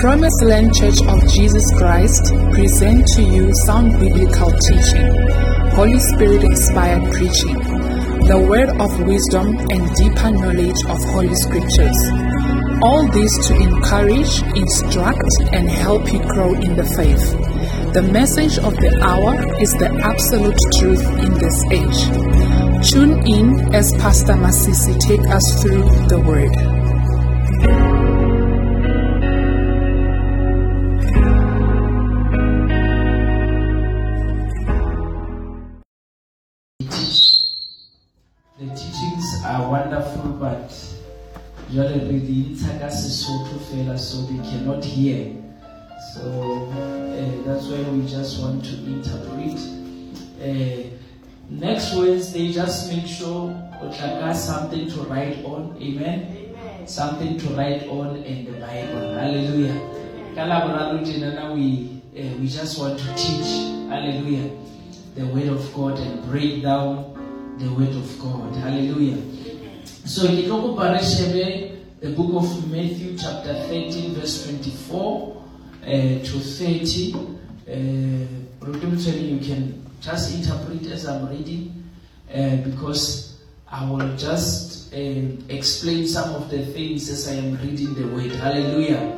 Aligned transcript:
Promised 0.00 0.44
Land 0.44 0.74
Church 0.74 1.00
of 1.08 1.26
Jesus 1.32 1.64
Christ 1.78 2.22
present 2.52 3.06
to 3.16 3.22
you 3.22 3.50
sound 3.64 3.98
biblical 3.98 4.52
teaching, 4.52 5.08
Holy 5.72 5.98
Spirit 6.12 6.44
inspired 6.44 7.02
preaching, 7.12 7.56
the 8.28 8.44
word 8.46 8.68
of 8.78 8.92
wisdom 9.08 9.56
and 9.72 9.88
deeper 9.96 10.30
knowledge 10.30 10.76
of 10.92 11.00
Holy 11.16 11.34
Scriptures. 11.34 11.96
All 12.82 13.08
this 13.08 13.32
to 13.48 13.54
encourage, 13.56 14.42
instruct, 14.54 15.32
and 15.54 15.66
help 15.66 16.12
you 16.12 16.20
grow 16.28 16.52
in 16.52 16.76
the 16.76 16.84
faith. 16.84 17.32
The 17.94 18.02
message 18.02 18.58
of 18.58 18.76
the 18.76 18.92
hour 19.00 19.32
is 19.62 19.72
the 19.80 19.88
absolute 20.04 20.60
truth 20.76 21.04
in 21.24 21.32
this 21.40 21.56
age. 21.72 22.92
Tune 22.92 23.26
in 23.26 23.74
as 23.74 23.92
Pastor 23.94 24.34
Masisi 24.34 25.00
take 25.00 25.26
us 25.32 25.62
through 25.62 25.88
the 26.08 26.20
word. 26.20 27.85
Hear. 44.96 45.36
So 46.14 46.22
uh, 46.72 47.44
that's 47.44 47.66
why 47.68 47.82
we 47.92 48.06
just 48.08 48.40
want 48.40 48.64
to 48.64 48.74
interpret. 48.88 49.60
Uh, 50.40 50.88
next 51.50 51.94
Wednesday, 51.94 52.52
just 52.52 52.90
make 52.90 53.06
sure 53.06 53.52
o 53.82 53.92
tla 53.92 54.20
ka 54.20 54.32
something 54.32 54.88
to 54.88 55.00
write 55.12 55.44
on. 55.44 55.76
Amen. 55.80 56.32
Something 56.86 57.36
to 57.38 57.46
write 57.52 57.84
on 57.88 58.16
in 58.24 58.46
the 58.48 58.56
Bible. 58.56 59.12
Hallelujah. 59.20 59.76
Ka 60.34 60.48
Laboraro 60.48 61.04
tjena 61.04 61.52
we 61.52 62.00
uh, 62.16 62.32
we 62.40 62.48
just 62.48 62.78
want 62.80 62.98
to 62.98 63.08
teach. 63.14 63.52
Hallelujah. 63.92 64.48
The 65.14 65.26
word 65.26 65.48
of 65.48 65.64
God 65.74 65.98
and 65.98 66.24
break 66.30 66.62
down 66.62 67.12
the 67.58 67.68
word 67.72 67.92
of 67.92 68.08
God. 68.18 68.54
Hallelujah. 68.56 69.20
So 70.08 70.28
ke 70.32 70.48
tlo 70.48 70.62
kopa 70.64 70.92
re 70.96 71.02
shebe 71.04 71.65
the 72.00 72.10
book 72.10 72.34
of 72.34 72.70
Matthew 72.70 73.16
chapter 73.16 73.54
13 73.54 74.14
verse 74.14 74.44
24 74.44 75.44
uh, 75.82 75.86
to 75.86 76.20
30. 76.20 77.14
Uh, 77.14 77.72
Rotumtshweni, 78.60 79.30
you 79.30 79.38
can 79.38 79.86
just 80.00 80.34
interpret 80.34 80.86
as 80.92 81.06
I'm 81.06 81.28
reading 81.28 81.84
uh, 82.34 82.56
because 82.56 83.38
I 83.70 83.88
will 83.88 84.14
just 84.16 84.92
uh, 84.92 84.96
explain 85.48 86.06
some 86.06 86.34
of 86.34 86.50
the 86.50 86.66
things 86.66 87.08
as 87.08 87.28
I 87.28 87.34
am 87.34 87.56
reading 87.58 87.94
the 87.94 88.06
word. 88.08 88.32
Hallelujah. 88.32 89.16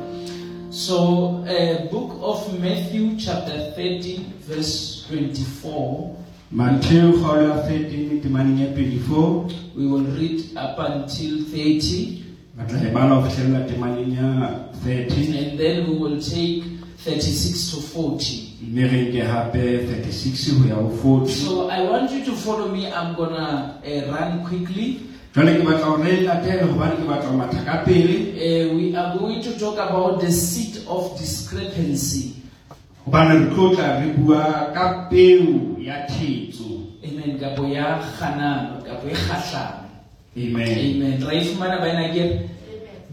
So, 0.71 1.43
uh, 1.45 1.87
book 1.87 2.17
of 2.21 2.59
Matthew 2.61 3.17
chapter 3.19 3.71
13 3.71 4.39
verse 4.41 5.05
24. 5.09 6.15
Matthew 6.51 7.21
ya 7.21 7.61
13 7.67 8.21
temaneng 8.25 8.57
ya 8.57 8.73
24 8.73 9.75
We 9.75 9.85
will 9.85 10.05
read 10.17 10.57
up 10.57 10.79
until 10.79 11.45
30 11.45 12.18
re 12.59 12.65
tla 12.79 12.89
bala 12.93 13.15
ho 13.15 13.21
fihlella 13.29 13.59
temaneng 13.67 14.13
ya 14.13 14.29
30 14.85 15.37
and 15.37 15.59
then 15.59 15.87
we 15.89 15.95
will 15.97 16.19
take 16.21 16.63
36 17.05 17.71
to 17.71 17.77
40. 17.81 18.49
mme 18.61 18.83
re 18.91 18.99
nke 19.09 19.21
hape 19.21 19.63
36 19.87 20.59
ho 20.59 20.67
ya 20.69 20.75
ho 20.75 20.89
40 21.03 21.27
So 21.31 21.69
I 21.69 21.81
want 21.89 22.11
you 22.11 22.25
to 22.25 22.31
follow 22.35 22.67
me. 22.67 22.87
I'm 22.91 23.15
gonna 23.15 23.79
uh, 23.83 24.11
run 24.11 24.43
quickly. 24.45 24.99
jwale 25.33 25.55
ke 25.57 25.63
batla 25.63 25.85
hore 25.85 26.03
re 26.03 26.21
latele 26.27 26.63
hobane 26.71 26.95
ke 26.99 27.05
batla 27.07 27.29
ho 27.29 27.37
matha 27.37 27.61
ka 27.65 27.75
pele 27.85 28.15
Uh, 28.39 28.75
we 28.75 28.95
are 28.95 29.17
going 29.17 29.41
to 29.41 29.51
talk 29.59 29.77
about 29.77 30.19
the 30.21 30.31
seat 30.31 30.83
of 30.87 31.17
discrepancy. 31.19 32.35
hobane 33.05 33.33
re 33.39 33.45
tlo 33.55 33.75
tla 33.75 33.99
re 34.01 34.07
bua 34.17 34.71
ka 34.73 35.07
peo 35.09 35.77
ya 35.79 36.05
thetso 36.07 36.67
Amen. 36.99 37.39
Kapo 40.35 40.59
ya 40.59 40.65
kganano, 40.65 40.69
kapo 40.69 40.69
ya 40.69 40.69
kgahlano. 40.69 40.93
amen 40.95 40.95
Amen. 40.95 41.23
Ra 41.25 41.33
e 41.33 41.41
fumana 41.45 41.77
bana 41.79 42.13
ke 42.13 42.49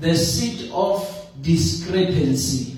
the 0.00 0.14
seed 0.14 0.70
of 0.72 1.02
discrepancy. 1.42 2.72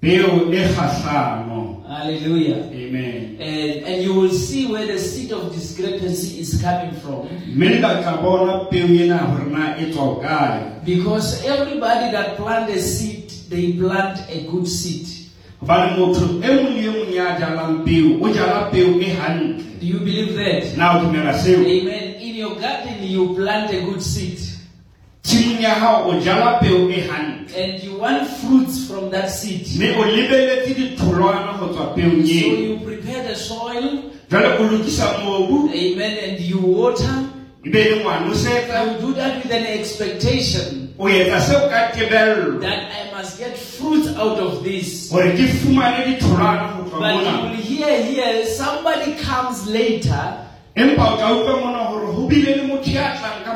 peo 0.00 0.50
e 0.52 0.68
kgahlano 0.74 1.84
Hallelujah. 1.88 2.70
amen 2.72 3.36
And, 3.38 3.84
and 3.84 4.02
you 4.02 4.14
will 4.14 4.30
see 4.32 4.66
where 4.72 4.86
the 4.86 4.98
seed 4.98 5.30
of 5.32 5.52
discrepancy 5.52 6.40
is 6.40 6.60
coming 6.62 6.92
from. 7.02 7.28
mme 7.54 7.68
le 7.68 7.80
ka 7.80 8.02
tla 8.02 8.16
bona 8.22 8.64
peo 8.70 8.86
ena 8.86 9.18
hore 9.18 9.46
na 9.50 9.74
tswa 9.76 10.20
kae 10.22 10.84
Because 10.84 11.44
everybody 11.44 12.10
that 12.10 12.36
plant 12.36 12.68
a 12.70 12.78
seed, 12.80 13.30
they 13.50 13.72
plant 13.78 14.18
a 14.30 14.46
good 14.50 14.66
seed. 14.66 15.06
hobane 15.60 15.96
motho 15.98 16.26
mong 16.40 16.74
le 16.74 16.90
mong 16.90 17.12
ya 17.14 17.38
jalang 17.38 17.84
peo 17.84 18.18
o 18.24 18.32
jala 18.32 18.70
peo 18.72 18.98
hantle 19.20 19.62
Do 19.80 19.86
you 19.86 19.98
believe 19.98 20.34
that? 20.34 20.76
na 20.76 20.96
o 20.98 21.04
dumela 21.04 21.34
seo 21.38 21.60
Amen. 21.60 22.01
You 23.12 23.34
plant 23.34 23.70
a 23.74 23.80
good 23.84 24.02
seed. 24.02 24.38
tshimong 25.22 25.60
ya 25.62 25.70
hao 25.74 26.10
o 26.10 26.20
jala 26.20 26.58
peo 26.60 26.88
e 26.90 27.00
hantle 27.06 27.54
And 27.54 27.82
you 27.84 27.98
want 27.98 28.26
fruits 28.40 28.88
from 28.88 29.10
that 29.10 29.30
seed. 29.30 29.66
So 29.66 29.78
mme 29.78 29.90
o 29.98 30.02
lebeletse 30.04 30.74
ditholwana 30.74 31.58
go 31.60 31.68
tswa 31.68 31.94
peong 31.94 32.24
eo 32.26 32.56
you 32.56 32.76
prepare 32.84 33.22
the 33.28 33.36
soil. 33.36 34.10
jwale 34.30 34.48
o 34.58 34.62
lokisa 34.72 35.18
mobu 35.24 35.68
Amen. 35.70 36.18
And 36.30 36.40
you 36.40 36.58
water. 36.58 37.14
e 37.64 37.70
be 37.70 37.84
le 37.90 37.96
ngwanosetsa 38.02 38.82
You 38.82 39.00
do 39.06 39.12
that 39.14 39.44
with 39.44 39.52
an 39.52 39.66
expectation 39.78 40.94
o 40.98 41.06
etsa 41.08 41.38
seo 41.40 41.68
ka 41.70 41.90
tebello 41.94 42.58
that 42.58 42.90
I 42.90 43.14
must 43.16 43.38
get 43.38 43.56
fruit 43.56 44.06
out 44.16 44.38
of 44.42 44.64
this. 44.64 45.08
gore 45.12 45.30
ke 45.38 45.46
fumane 45.62 46.04
ditholwana 46.18 46.76
go 46.76 46.90
tswa 46.90 46.98
But 46.98 47.14
you 47.14 47.22
mona 47.22 47.42
will 47.46 47.62
hear 47.62 48.02
here, 48.02 48.46
somebody 48.46 49.14
comes 49.22 49.66
later 49.68 50.48
empa 50.74 51.12
o 51.12 51.16
tla 51.16 51.32
utlwa 51.32 51.60
mona 51.60 51.84
gore 51.90 52.12
go 52.14 52.26
bile 52.28 52.54
le 52.56 52.62
motho 52.62 52.90
ya 52.90 53.12
tlang 53.16 53.44
ka 53.44 53.52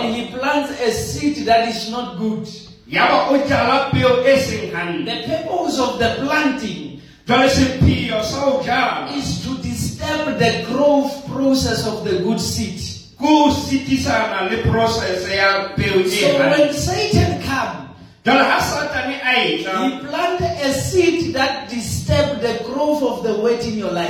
and 0.00 0.14
he 0.14 0.26
plants 0.32 0.70
a 0.80 0.90
seed 0.92 1.44
that 1.46 1.68
is 1.68 1.90
not 1.90 2.16
good. 2.16 2.48
yaba 2.88 3.28
o 3.30 3.36
jala 3.48 3.90
peo 3.92 4.24
seng 4.38 4.72
hantle 4.72 5.04
The 5.04 5.28
purpose 5.28 5.78
of 5.78 5.98
the 5.98 6.16
planting 6.24 7.02
jwale 7.26 7.48
sepheo 7.48 8.22
sa 8.24 8.40
ho 8.48 9.16
is 9.16 9.44
to 9.44 9.60
disturb 9.60 10.38
the 10.38 10.64
growth 10.72 11.26
process 11.28 11.86
of 11.86 12.04
the 12.04 12.24
good 12.24 12.40
seed. 12.40 12.80
ke 13.18 13.24
ho 13.28 13.52
sitisana 13.52 14.48
le 14.48 14.62
process 14.64 15.28
ya 15.28 15.68
peo 15.76 16.00
So 16.08 16.38
when 16.40 16.72
Satan 16.72 17.42
comes, 17.44 17.92
jwale 18.24 18.40
ha 18.40 18.56
satane 18.64 19.20
a 19.20 19.36
he 19.60 19.98
planted 20.00 20.56
a 20.64 20.72
seed 20.72 21.34
that 21.36 21.68
disturbed 21.68 22.40
the 22.40 22.56
growth 22.64 23.02
of 23.02 23.22
the 23.22 23.36
word 23.40 23.60
in 23.60 23.76
your 23.76 23.92
life. 23.92 24.08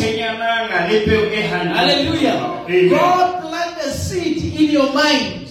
O 0.00 0.08
jala 0.08 0.32
peo 0.34 0.50
tshwenyanang 0.60 0.90
le 0.90 1.00
peo 1.06 1.42
hantle 1.48 1.76
Hallelujah. 1.76 2.64
Amen. 2.64 2.88
God 2.88 3.40
planted 3.42 3.84
a 3.86 3.90
seed 3.92 4.36
in 4.60 4.70
your 4.70 4.92
mind. 4.92 5.48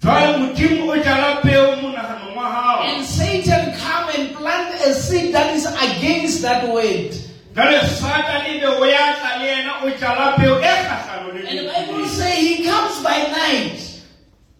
jwale 0.00 0.36
modimo 0.38 0.92
o 0.92 0.96
jala 1.02 1.40
peo 1.42 1.76
monaganong 1.76 2.36
wa 2.36 2.82
And 2.84 3.04
Satan 3.04 3.74
come 3.78 4.08
and 4.16 4.36
plant 4.36 4.74
a 4.84 4.94
seed 4.94 5.34
that 5.34 5.54
is 5.56 5.66
against 5.66 6.42
that 6.42 6.68
word. 6.68 7.12
jwale 7.54 7.80
satane 7.98 8.60
be 8.60 8.66
o 8.66 8.84
ya 8.84 9.14
tla 9.18 9.38
le 9.40 9.46
yena 9.46 9.82
o 9.82 9.90
jala 9.98 10.36
peo 10.36 10.54
And 10.60 11.58
the. 11.58 11.72
Bible 11.72 12.06
say 12.08 12.40
he 12.40 12.64
comes 12.64 13.02
by 13.02 13.18
night. 13.32 13.78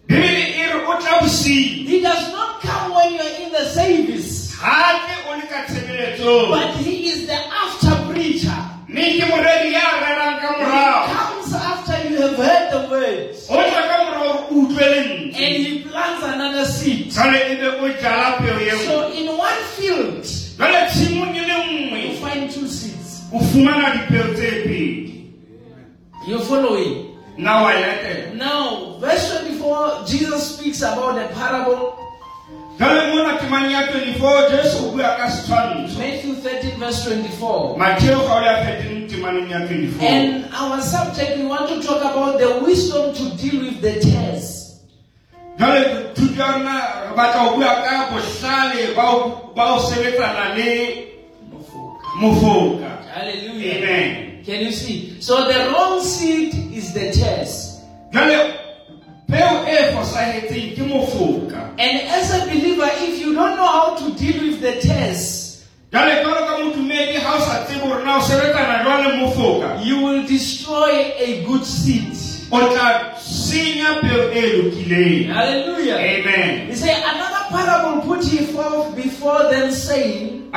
bibele 0.08 0.72
re 0.72 0.84
o 0.86 0.98
tla 1.00 1.20
bosiu 1.20 1.84
He 1.86 2.00
does 2.00 2.32
not 2.32 2.60
come 2.60 2.94
when 2.94 3.12
you 3.14 3.20
are 3.20 3.36
in 3.44 3.52
the 3.52 3.64
service. 3.70 4.56
ga 4.58 4.98
ke 5.06 5.14
o 5.28 5.36
le 5.38 5.46
ka 5.46 5.62
tshebeletsong 5.68 6.50
But 6.50 6.74
he 6.82 7.08
is 7.08 7.26
the 7.26 7.38
verse 36.88 37.04
24. 37.04 37.76
And 40.00 40.54
our 40.54 40.80
subject, 40.80 41.38
we 41.38 41.44
want 41.46 41.68
to 41.68 41.82
talk 41.86 42.00
about 42.00 42.38
the 42.38 42.60
wisdom 42.64 43.14
to 43.14 43.36
deal 43.36 43.60
with 43.60 43.80
the 43.80 44.00
tares. 44.00 44.80
amen. 53.72 54.44
Can 54.44 54.64
you 54.64 54.72
see? 54.72 55.20
So 55.20 55.44
the 55.48 55.70
wrong 55.70 56.00
seed 56.00 56.54
is 56.72 56.94
the 56.94 57.12
tares 57.12 57.80
and 61.78 62.00
as 62.08 62.30
a 62.32 62.46
believer 62.46 62.88
if 62.94 63.20
you 63.20 63.34
don't 63.34 63.56
know 63.56 63.66
how 63.66 63.94
to 63.96 64.14
deal 64.14 64.40
with 64.42 64.60
the 64.62 64.80
tares 64.80 65.47
you 69.84 70.00
will 70.04 70.26
destroy 70.26 71.12
a 71.16 71.44
good 71.46 71.64
seed. 71.64 72.12
Hallelujah. 75.32 75.96
Amen. 75.96 76.66
He 76.68 76.74
said, 76.74 77.02
another 77.04 77.44
parable 77.48 78.02
put 78.02 78.24
he 78.24 78.44
forth 78.52 78.94
before 78.96 79.44
them, 79.50 79.70
saying, 79.72 80.50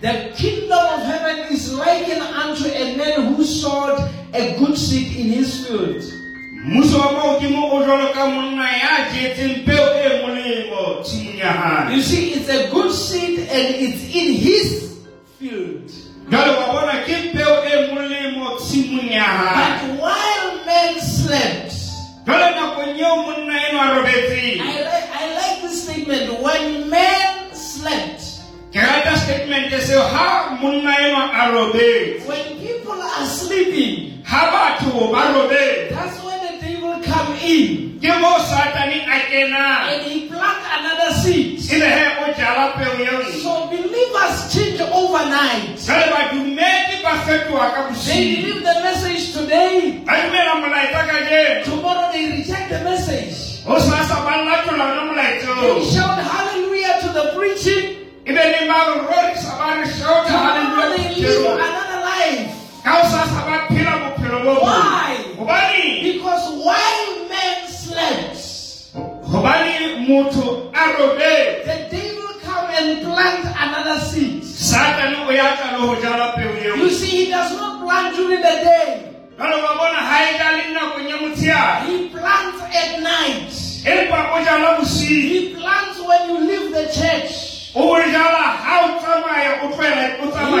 the 0.00 0.32
kingdom 0.36 0.78
of 0.78 1.00
heaven 1.04 1.52
is 1.52 1.72
likened 1.72 2.20
unto 2.22 2.64
a 2.68 2.96
man 2.96 3.34
who 3.34 3.44
sowed 3.44 3.98
a 4.34 4.56
good 4.58 4.76
seed 4.76 5.16
in 5.16 5.32
his 5.32 5.66
field. 5.66 6.02
You 11.94 12.02
see, 12.02 12.32
it's 12.32 12.48
a 12.48 12.68
good 12.70 12.90
seed 12.92 13.38
and 13.38 13.74
it's 13.74 14.02
in 14.14 14.32
his 14.34 14.92
field. 15.38 15.90
But 19.54 20.00
while 20.00 20.64
men 20.66 21.00
slept, 21.00 21.72
I, 24.60 24.80
I 25.20 25.34
like 25.34 25.62
this 25.68 25.82
statement. 25.84 26.40
When 26.42 26.88
men 26.90 27.54
slept. 27.54 28.22
When 32.28 32.44
people 32.58 33.02
are 33.02 33.26
sleeping, 33.26 34.12
that's 35.90 36.24
when 36.24 36.33
come 37.02 37.34
in. 37.42 37.98
And 39.90 40.02
he 40.02 40.20
plucked 40.28 40.66
another 40.78 41.14
seed. 41.22 41.60
So 43.42 43.66
believers 43.70 44.36
change 44.54 44.80
overnight. 44.92 45.78
They 48.04 48.24
believe 48.42 48.62
the 48.62 48.74
message 48.82 49.32
today. 49.32 50.00
Tomorrow 51.64 52.12
they 52.12 52.26
reject 52.36 52.68
the 52.70 52.80
message. 52.84 53.34
They 55.60 55.84
shout 55.94 56.18
hallelujah 56.18 56.94
to 57.02 57.08
the 57.08 57.24
preaching. 57.36 57.96
Tomorrow 60.26 60.96
they 60.96 61.08
live 61.08 61.44
another 61.60 62.00
life. 62.04 62.50
Why? 64.44 65.16
Because 66.12 66.44
while 66.64 67.28
man 67.28 67.68
slept, 67.68 68.36
the 71.64 71.78
devil 71.90 72.28
come 72.44 72.66
and 72.78 73.02
plant 73.04 73.44
another 73.64 74.00
seed. 74.00 74.44
You 76.76 76.90
see, 76.90 77.24
he 77.24 77.30
does 77.30 77.52
not 77.56 77.80
plant 77.84 78.16
during 78.16 78.40
the 78.42 78.56
day. 78.64 79.10
He 81.86 82.08
plants 82.08 82.60
at 82.62 83.00
night. 83.00 83.50
He 84.94 85.54
plants 85.54 85.98
when 86.08 86.28
you 86.30 86.38
leave 86.46 86.72
the 86.72 86.86
church. 86.92 87.30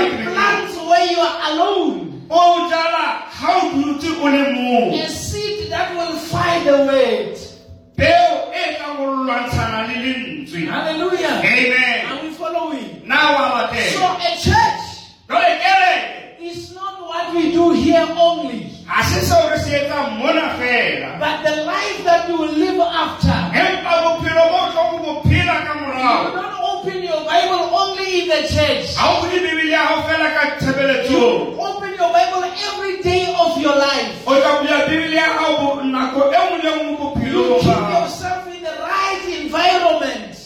He 0.08 0.24
plants 0.34 0.76
when 0.76 1.08
you 1.10 1.20
are 1.20 1.52
alone. 1.52 2.13
Oh 2.30 2.68
Jala, 2.70 3.24
how 3.28 3.70
do 3.70 3.80
you 3.80 3.98
move! 4.54 4.94
A 4.94 5.08
seed 5.08 5.70
that 5.70 5.94
will 5.96 6.16
find 6.18 6.66
a 6.68 6.86
way. 6.86 7.36
Hallelujah. 10.66 11.40
Amen. 11.44 12.06
And 12.06 12.22
we 12.22 12.30
follow. 12.34 12.72
Now 13.04 13.36
our 13.36 13.68
So 13.74 14.06
a 14.16 14.36
church 14.40 14.80
is 16.40 16.74
not 16.74 17.00
what 17.00 17.34
we 17.34 17.52
do 17.52 17.72
here 17.72 18.06
only. 18.18 18.70
But 21.20 21.44
the 21.44 21.56
life 21.64 22.04
that 22.04 22.28
you 22.28 22.36
will 22.36 22.52
live 22.52 22.80
after. 22.80 23.28
You 26.24 26.32
don't 26.32 26.63
open 26.84 27.02
your 27.02 27.24
Bible 27.24 27.70
only 27.72 28.20
in 28.22 28.28
the 28.28 28.48
church. 28.48 28.96
You 31.10 31.18
open 31.60 31.94
your 31.96 32.12
Bible 32.12 32.44
every 32.68 33.02
day 33.02 33.34
of 33.40 33.60
your 33.62 33.76
life. 33.76 34.12
You 37.32 37.42
keep 37.60 37.72
yourself 38.02 38.46
in 38.54 38.62
the 38.62 38.74
right 38.84 39.40
environment. 39.40 40.36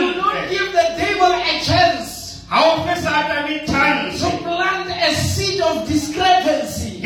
You 0.00 0.14
don't 0.14 0.50
give 0.50 0.72
the 0.72 0.86
devil 0.98 1.32
a 1.32 1.60
chance 1.64 2.40
to 4.20 4.30
plant 4.42 4.90
a 5.08 5.14
seed 5.14 5.60
of 5.60 5.88
discrepancy. 5.88 6.98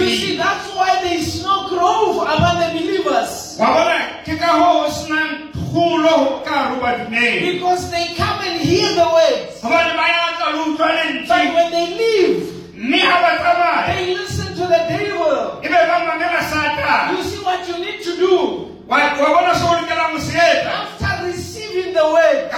You 0.00 0.08
see, 0.16 0.36
that's 0.36 0.66
why 0.74 1.02
there 1.02 1.18
is 1.18 1.42
no 1.42 1.68
growth 1.68 2.26
among 2.26 2.56
the 2.60 2.78
believers. 2.80 3.49
Because 7.52 7.90
they 7.90 8.06
come 8.16 8.38
and 8.48 8.60
hear 8.60 8.88
the 8.94 9.06
words. 9.12 9.60
But 11.28 11.54
when 11.54 11.70
they 11.70 11.86
leave, 11.86 12.40
they 13.96 14.14
listen 14.14 14.48
to 14.56 14.66
the 14.66 14.78
devil. 14.88 15.60
You 17.16 17.22
see 17.24 17.40
what 17.44 17.68
you 17.68 17.76
need 17.84 18.00
to 18.04 18.16
do. 18.16 18.66
After 20.66 21.26
receiving 21.26 21.92
the 21.94 22.04
word, 22.04 22.50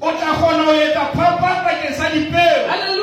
o 0.00 0.08
tla 0.12 0.30
kgona 0.38 0.62
ho 0.68 0.72
etsa 0.72 1.04
phapang 1.16 1.60
bakeng 1.64 1.94
sa 1.96 2.06
dipeo. 2.12 2.95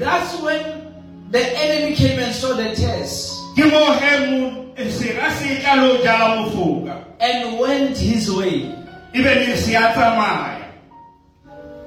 That's 0.00 0.40
when 0.40 0.92
the 1.30 1.40
enemy 1.62 1.94
came 1.96 2.18
and 2.18 2.34
saw 2.34 2.54
the 2.56 2.74
tares. 2.74 3.30
ke 3.54 3.64
mo 3.70 3.94
ge 4.00 4.12
mo 4.30 4.74
sera 4.90 5.30
se 5.38 5.60
tla 5.62 5.74
le 5.78 5.86
o 5.94 6.02
jala 6.02 6.26
mofoka 6.42 6.94
and 7.20 7.58
went 7.58 7.96
his 7.96 8.26
way. 8.32 8.66
ebe 9.14 9.30
le 9.46 9.56
se 9.56 9.74
a 9.76 9.92
tsamaya 9.94 10.60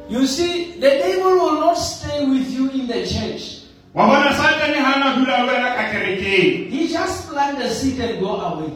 You 0.09 0.25
see, 0.25 0.79
the 0.79 0.87
devil 1.03 1.35
will 1.35 1.59
not 1.59 1.73
stay 1.75 2.23
with 2.25 2.47
you 2.53 2.69
in 2.71 2.87
the 2.87 3.03
church. 3.03 3.67
wa 3.93 4.07
bona 4.07 4.31
satane 4.31 4.79
ga 4.79 4.93
na 5.01 5.15
dula 5.19 5.43
le 5.43 5.51
wena 5.51 5.69
ka 5.75 5.83
kerekeng 5.91 6.69
He 6.71 6.87
just 6.87 7.27
plant 7.27 7.57
the 7.59 7.67
seed 7.69 7.99
and 7.99 8.19
go 8.21 8.39
away. 8.39 8.71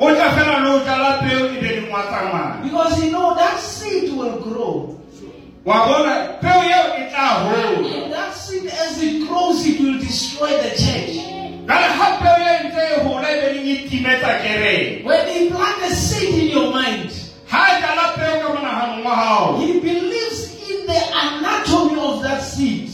o 0.00 0.08
tla 0.10 0.28
fela 0.34 0.58
le 0.64 0.70
o 0.74 0.78
jala 0.88 1.20
peo 1.22 1.46
ebe 1.46 1.68
le 1.78 1.80
mo 1.86 1.94
a 1.94 2.02
tsamaya 2.10 2.62
Because 2.64 2.96
he 2.98 3.10
know 3.10 3.34
that 3.38 3.60
seed 3.60 4.10
will 4.18 4.40
grow. 4.40 4.98
Wa 5.64 5.86
bona 5.86 6.14
peo 6.40 6.60
eo 6.62 6.84
e 6.98 7.10
tla 7.10 7.26
hola 7.44 8.02
And 8.04 8.12
that 8.12 8.34
seed, 8.34 8.66
as 8.66 9.02
it 9.02 9.28
grows, 9.28 9.64
it 9.66 9.80
will 9.80 9.98
destroy 9.98 10.50
the 10.62 10.70
church. 10.70 11.14
jale 11.66 11.88
ga 11.98 12.08
peo 12.22 12.34
ntse 12.66 12.84
gola 13.04 13.28
be 13.40 13.48
leng 13.54 13.88
timetsa 13.90 14.32
kereke 14.42 15.04
When 15.04 15.28
he 15.28 15.50
plant 15.50 15.82
a 15.86 15.94
seed 15.94 16.34
in 16.34 16.48
your 16.50 16.70
mind, 16.74 17.10
ga 17.46 17.62
a 17.62 17.80
jala 17.80 18.06
peo 18.18 18.34
ka 18.42 18.48
monaganong 18.58 19.60
he 19.62 19.80
believes 19.80 20.40
in 20.70 20.86
the 20.86 21.00
anatomy 21.22 22.00
of 22.00 22.22
that 22.22 22.42
seed. 22.42 22.90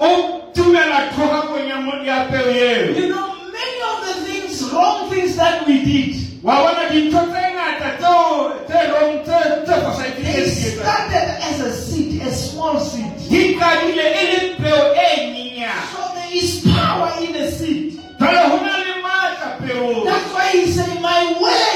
o 0.00 0.10
tumela 0.54 1.10
tlhogakong 1.14 1.66
ya 1.68 1.80
mo- 1.82 2.02
ya 2.06 2.30
peo 2.30 2.46
eo 2.46 2.94
You 2.94 3.08
know, 3.10 3.26
many 3.50 3.78
of 3.90 3.98
the 4.06 4.14
things, 4.26 4.62
wrong 4.70 5.10
things 5.10 5.34
that 5.36 5.66
we 5.66 5.82
did, 5.84 6.14
wa 6.46 6.62
bona 6.62 6.86
dintho 6.94 7.26
tse 7.26 7.42
ngata 7.58 7.90
tseo 7.98 8.22
tse 8.70 8.78
rong 8.94 9.14
tse 9.26 9.38
tse 9.66 9.74
fosagetseng 9.82 10.22
they 10.24 10.46
started 10.78 11.26
as 11.48 11.58
a 11.60 11.70
seed, 11.72 11.93
a 12.26 12.32
small 12.32 12.80
seed. 12.80 13.12
di 13.30 13.54
qadile 13.58 14.06
le 14.14 14.54
peo 14.60 14.80
nyenyane 14.94 15.84
So 15.92 16.00
there 16.14 16.32
is 16.32 16.50
power 16.64 17.10
in 17.24 17.32
the 17.32 17.50
seed. 17.52 18.00
jale 18.20 18.42
go 18.50 18.56
na 18.64 18.74
le 18.82 18.92
maatla 19.04 19.48
peong 19.60 20.04
That's 20.08 20.28
why 20.34 20.48
he 20.56 20.64
said, 20.72 21.00
My 21.00 21.20
word 21.40 21.73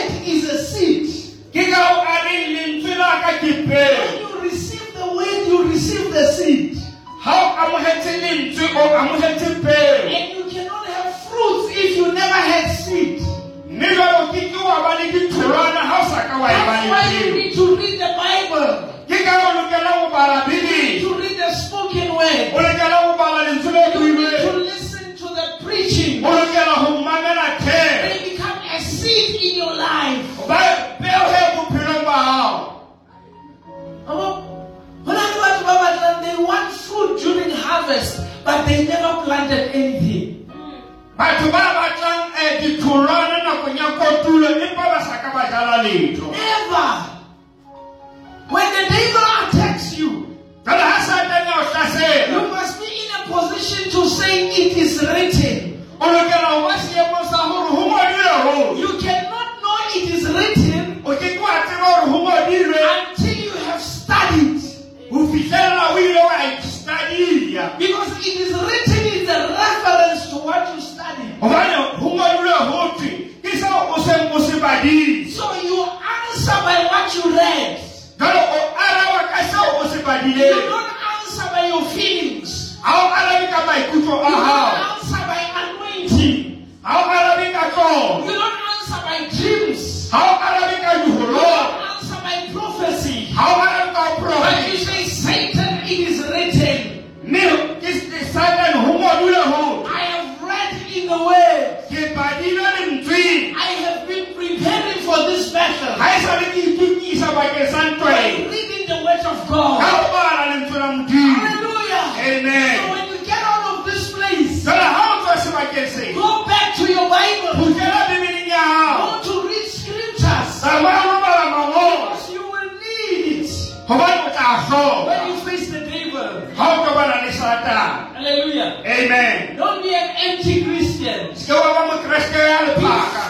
need 123.88 124.00
it 124.00 124.04
gobane 124.04 124.20
o 124.26 124.30
tla 124.30 124.48
tlhoka 124.66 125.06
when 125.06 125.28
you 125.28 125.36
face 125.44 125.70
the 125.70 125.80
devil. 125.80 126.28
ga 126.56 126.64
o 126.68 126.84
tobana 126.84 127.16
le 127.24 127.30
satane 127.32 128.14
Hallelujah. 128.14 128.82
amen 128.84 129.56
Don't 129.56 129.82
be 129.82 129.94
an 129.94 130.10
empty 130.16 130.64
Christian. 130.64 131.34
se 131.36 131.52
wa 131.52 131.72
ba 131.74 131.80
mokeresete 131.86 132.38
ya 132.38 132.58
Be 132.76 132.86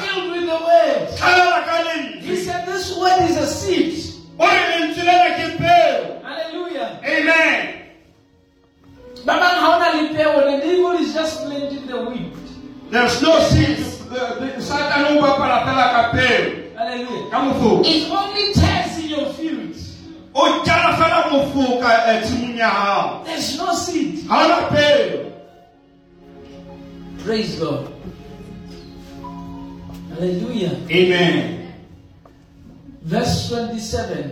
filled 0.06 0.30
with 0.32 0.46
the 0.46 0.58
word. 0.66 2.22
He 2.22 2.36
said 2.36 2.66
this 2.66 2.96
word 2.98 3.22
is 3.30 3.36
a 3.36 3.46
seed. 3.46 3.94
o 4.38 4.46
re 4.46 4.60
lentswe 4.70 5.02
lena 5.04 5.28
ke 5.36 5.46
peo 5.58 6.20
Hallelujah. 6.24 7.00
amen 7.04 7.74
Babang 9.26 9.58
hauna 9.60 9.88
lipeo, 9.98 10.40
the 10.46 10.56
devil 10.64 10.92
is 11.02 11.12
just 11.12 11.44
planting 11.44 11.86
the 11.86 11.98
wheat. 12.10 12.32
there's 12.90 13.20
no 13.22 13.38
seed 13.50 13.78
satane 14.58 15.18
o 15.18 15.20
bapala 15.22 15.64
fela 15.66 15.86
ka 15.92 16.02
peo 16.12 16.74
Hallelujah. 16.78 17.30
ka 17.30 17.38
mofoka 17.44 17.82
It 17.86 18.10
only 18.10 18.54
tares 18.54 18.98
in 18.98 19.08
your 19.10 19.26
field. 19.34 19.74
O 20.38 20.62
fela 20.64 21.26
mofoka 21.30 21.90
eh, 22.06 22.22
tshimong 22.22 22.54
ya 22.56 22.70
gago 22.70 23.24
There's 23.26 23.58
no 23.58 23.74
seed. 23.74 24.28
ga 24.28 24.34
ona 24.44 24.58
peo 24.70 25.26
Praise 27.24 27.58
God. 27.58 27.90
Hallelujah. 30.14 30.78
amen 30.90 31.74
Verse 33.02 33.50
27. 33.50 34.30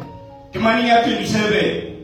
ke 0.52 0.58
maneng 0.62 0.86
ya 0.86 1.02
27 1.02 1.96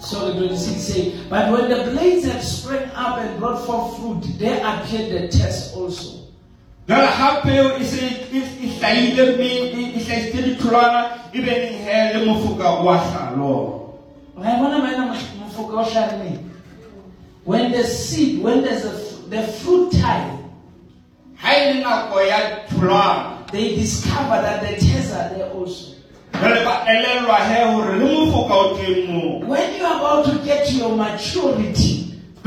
Sorry, 0.00 0.32
26 0.38 0.78
say, 0.78 1.02
But 1.28 1.50
when 1.50 1.66
the 1.68 1.90
blades 1.90 2.24
had 2.24 2.38
sprang 2.42 2.86
up 2.94 3.18
and 3.18 3.34
brought 3.40 3.66
forth 3.66 3.98
fruit, 3.98 4.22
there 4.38 4.62
appeared 4.62 5.10
the 5.10 5.26
tares 5.26 5.74
also. 5.74 6.17
Jale 6.88 7.06
ga 7.18 7.40
peo 7.42 7.84
se 7.84 8.00
hlaile 8.80 9.32
mme 9.36 9.44
e- 9.44 10.00
hlaisitse 10.04 10.42
ditholwana 10.42 11.08
be 11.32 11.38
leng 11.38 11.84
he 11.84 12.18
le 12.18 12.24
mofoka 12.26 12.70
wa 12.70 12.96
hlaloa 12.98 13.78
Wayabona 14.36 14.78
mina 14.78 15.14
mfuko 15.48 15.76
osharini? 15.80 16.38
When 17.44 17.72
the 17.72 17.82
seed, 17.84 18.42
when 18.42 18.62
there's 18.62 18.84
a, 18.84 18.92
the 19.30 19.42
fruit 19.42 19.92
time, 19.92 20.38
ga 21.42 21.50
le 21.72 21.80
nako 21.82 22.20
ya 22.22 22.38
tholwana 22.70 23.50
they 23.52 23.76
discover 23.76 24.40
that 24.42 24.60
the 24.60 24.76
tares 24.86 25.12
are 25.12 25.28
there 25.34 25.50
also. 25.52 25.94
jale 26.40 26.64
ba 26.64 26.84
elelwa 26.86 27.36
he 27.48 27.64
gore 27.74 27.98
le 27.98 28.04
mofoka 28.04 28.54
o 28.54 28.76
teng 28.76 29.06
moo 29.08 29.46
When 29.46 29.76
you're 29.76 29.86
about 29.96 30.24
to 30.26 30.38
get 30.44 30.66
to 30.68 30.74
your 30.74 30.96
maturity, 30.96 31.97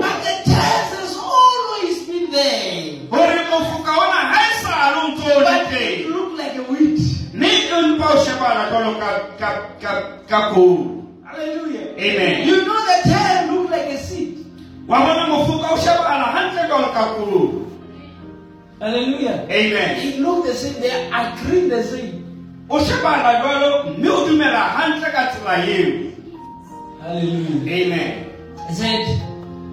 But 0.00 0.18
the 0.26 0.34
chest 0.50 0.90
has 0.98 1.16
always 1.16 2.02
been 2.06 2.30
there. 2.30 2.98
But 3.10 3.28
you 5.98 6.14
look 6.14 6.38
like 6.38 6.56
a 6.56 6.62
wheat. 6.62 6.98
Hallelujah. 11.24 11.86
Amen. 11.98 12.46
You 12.48 12.56
know 12.64 12.80
the 12.86 12.98
tares 13.08 13.50
looked 13.50 13.70
like 13.70 13.88
a 13.88 13.98
seed. 13.98 14.44
Hallelujah. 18.80 19.46
Amen. 19.48 19.90
It 20.06 20.18
looked 20.20 20.46
the 20.48 20.54
same. 20.54 20.80
They 20.80 21.10
agreed 21.12 21.70
the 21.70 21.82
same. 21.84 22.22
o 22.72 22.78
shebana 22.80 23.32
jalo 23.42 23.84
mme 23.98 24.08
o 24.08 24.26
dumela 24.26 24.62
gantle 24.76 25.08
ka 25.12 25.22
tsela 25.32 25.54
eo 25.66 26.11
Hallelujah. 27.02 27.72
amen 27.74 28.30
It 28.70 28.76
said, 28.76 29.04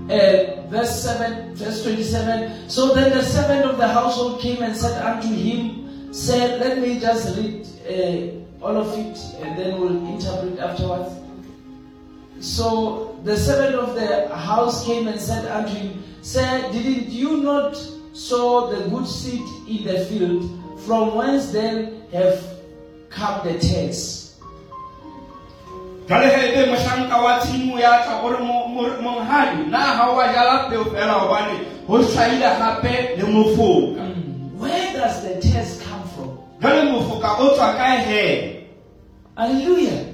uh, 0.10 0.68
verse 0.68 1.04
7, 1.04 1.54
verse 1.56 1.84
27. 1.84 2.70
So 2.70 2.96
then 2.96 3.12
the 3.12 3.24
servant 3.24 3.66
of 3.70 3.78
the 3.78 3.88
household 3.88 4.42
came 4.42 4.64
and 4.64 4.76
said 4.76 5.00
unto 5.02 5.28
him, 5.28 6.12
said, 6.12 6.60
let 6.60 6.80
me 6.80 7.00
just 7.00 7.38
read 7.38 7.68
uh, 7.88 8.66
all 8.66 8.76
of 8.78 8.98
it 8.98 9.18
and 9.42 9.58
then 9.60 9.80
we'll 9.80 10.06
interpret 10.08 10.58
afterwards. 10.58 11.14
So 12.40 13.20
the 13.24 13.38
servant 13.38 13.76
of 13.76 13.94
the 13.96 14.36
house 14.36 14.86
came 14.86 15.08
and 15.08 15.20
said 15.20 15.46
unto 15.46 15.74
him, 15.76 16.04
Sir, 16.22 16.70
didn't 16.72 17.10
you 17.10 17.38
not 17.38 17.76
sow 18.14 18.72
the 18.72 18.90
good 18.90 19.08
seed 19.08 19.42
in 19.68 19.86
the 19.86 20.04
field? 20.06 20.50
From 20.86 21.16
whence 21.16 21.52
then 21.52 22.02
have 22.12 22.44
come 23.10 23.46
the 23.46 23.60
tares? 23.60 24.19
Jwale 26.10 26.28
ge 26.30 26.48
ebe 26.48 26.66
mohlanka 26.72 27.18
wa 27.18 27.40
tshimo 27.40 27.80
ya 27.80 28.04
tla 28.04 28.22
gore 28.22 28.38
mo- 28.38 28.68
mo- 28.68 29.02
monghadi 29.02 29.70
na 29.70 29.96
ga 29.96 30.10
wa 30.10 30.28
jala 30.34 30.70
peo 30.70 30.86
fela 30.86 31.20
gobane 31.20 31.60
go 31.88 32.00
tlhaile 32.04 32.40
gape 32.60 33.16
le 33.18 33.24
mofoka 33.24 34.02
mm. 34.02 34.60
Where 34.60 34.94
does 34.94 35.22
the 35.24 35.40
tares 35.42 35.82
come 35.86 36.04
from? 36.16 36.38
jwale 36.62 36.92
mofoka 36.92 37.38
o 37.40 37.50
tswa 37.56 37.74
kae 37.78 37.98
he 38.04 38.56
Hallelujah. 39.38 40.06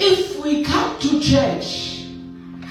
If 0.00 0.42
we 0.42 0.64
come 0.64 0.98
to 0.98 1.20
church, 1.20 2.02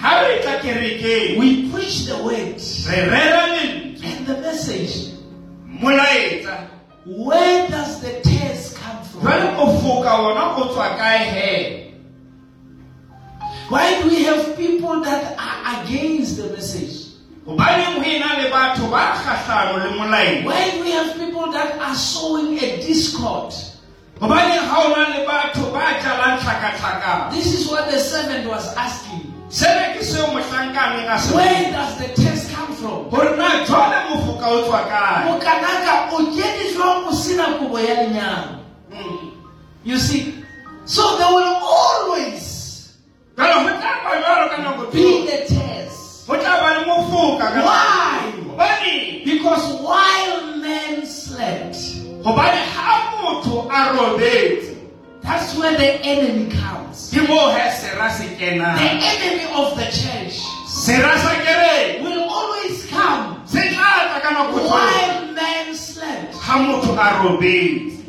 ga 0.01 0.19
re 0.21 0.41
tla 0.41 0.59
kerekeng 0.59 1.37
we 1.39 1.69
preach 1.71 2.05
the 2.07 2.17
word 2.23 2.57
re 2.89 2.99
rera 3.09 3.47
lentswe 3.53 4.03
and 4.03 4.25
the 4.27 4.41
message. 4.41 5.13
Where 7.05 7.67
does 7.69 8.01
the 8.01 8.19
tares 8.21 8.73
come 8.77 9.03
from? 9.05 9.21
Why 13.69 14.01
do 14.01 14.09
we 14.09 14.23
have 14.23 14.55
people 14.57 15.01
that 15.03 15.35
are 15.37 15.83
against 15.83 16.37
the 16.37 16.49
message? 16.55 16.99
Why 20.47 20.71
do 20.71 20.83
we 20.83 20.91
have 20.91 21.13
people 21.19 21.51
that 21.51 21.79
are 21.81 21.95
sowing 21.95 22.57
a 22.59 22.77
discord? 22.85 23.53
This 27.31 27.45
is 27.53 27.67
what 27.71 27.89
the 27.91 27.99
servant 27.99 28.47
was 28.47 28.75
asking. 28.77 29.33
Where 31.35 31.71
does 31.71 31.97
the 31.97 32.21
tares 32.21 32.47
come 32.55 32.75
from? 32.75 33.09
You 39.85 39.99
see, 39.99 40.33
so 40.85 41.17
there 41.17 41.27
will 41.35 41.57
always 41.61 42.52
be 44.91 45.25
the 45.25 45.37
tares. 45.49 46.23
go 46.27 46.33
tla 46.37 46.53
ba 46.61 46.69
le 46.77 46.85
mofoka 46.85 47.47
ka 47.53 47.61
Why? 47.65 49.21
Because 49.25 49.81
while 49.81 50.57
men 50.57 51.05
slept, 51.05 51.75
gobane 52.23 52.61
ga 52.73 53.11
motho 53.21 53.67
a 53.69 54.73
that's 55.21 55.55
where 55.57 55.75
the 55.77 55.91
enemy 56.05 56.51
comes. 56.51 57.09
ke 57.13 57.21
moo 57.27 57.49
he 57.55 57.63
sera 57.71 58.09
se 58.11 58.27
The 58.37 58.45
enemy 58.45 59.45
of 59.55 59.75
the 59.77 59.85
church 59.89 60.37
sera 60.67 61.17
sa 61.17 61.33
kereke 61.41 62.03
will 62.03 62.23
always 62.29 62.85
come 62.91 63.41
se 63.47 63.73
tla 63.73 63.89
tla 64.13 64.19
ka 64.21 64.29
nako 64.29 64.57
tsotlhe 64.59 64.69
while 64.69 65.33
men 65.33 65.75
slept. 65.75 66.33
ga 66.37 66.55
motho 66.61 66.93
a 66.93 67.07
robetse 67.23 68.03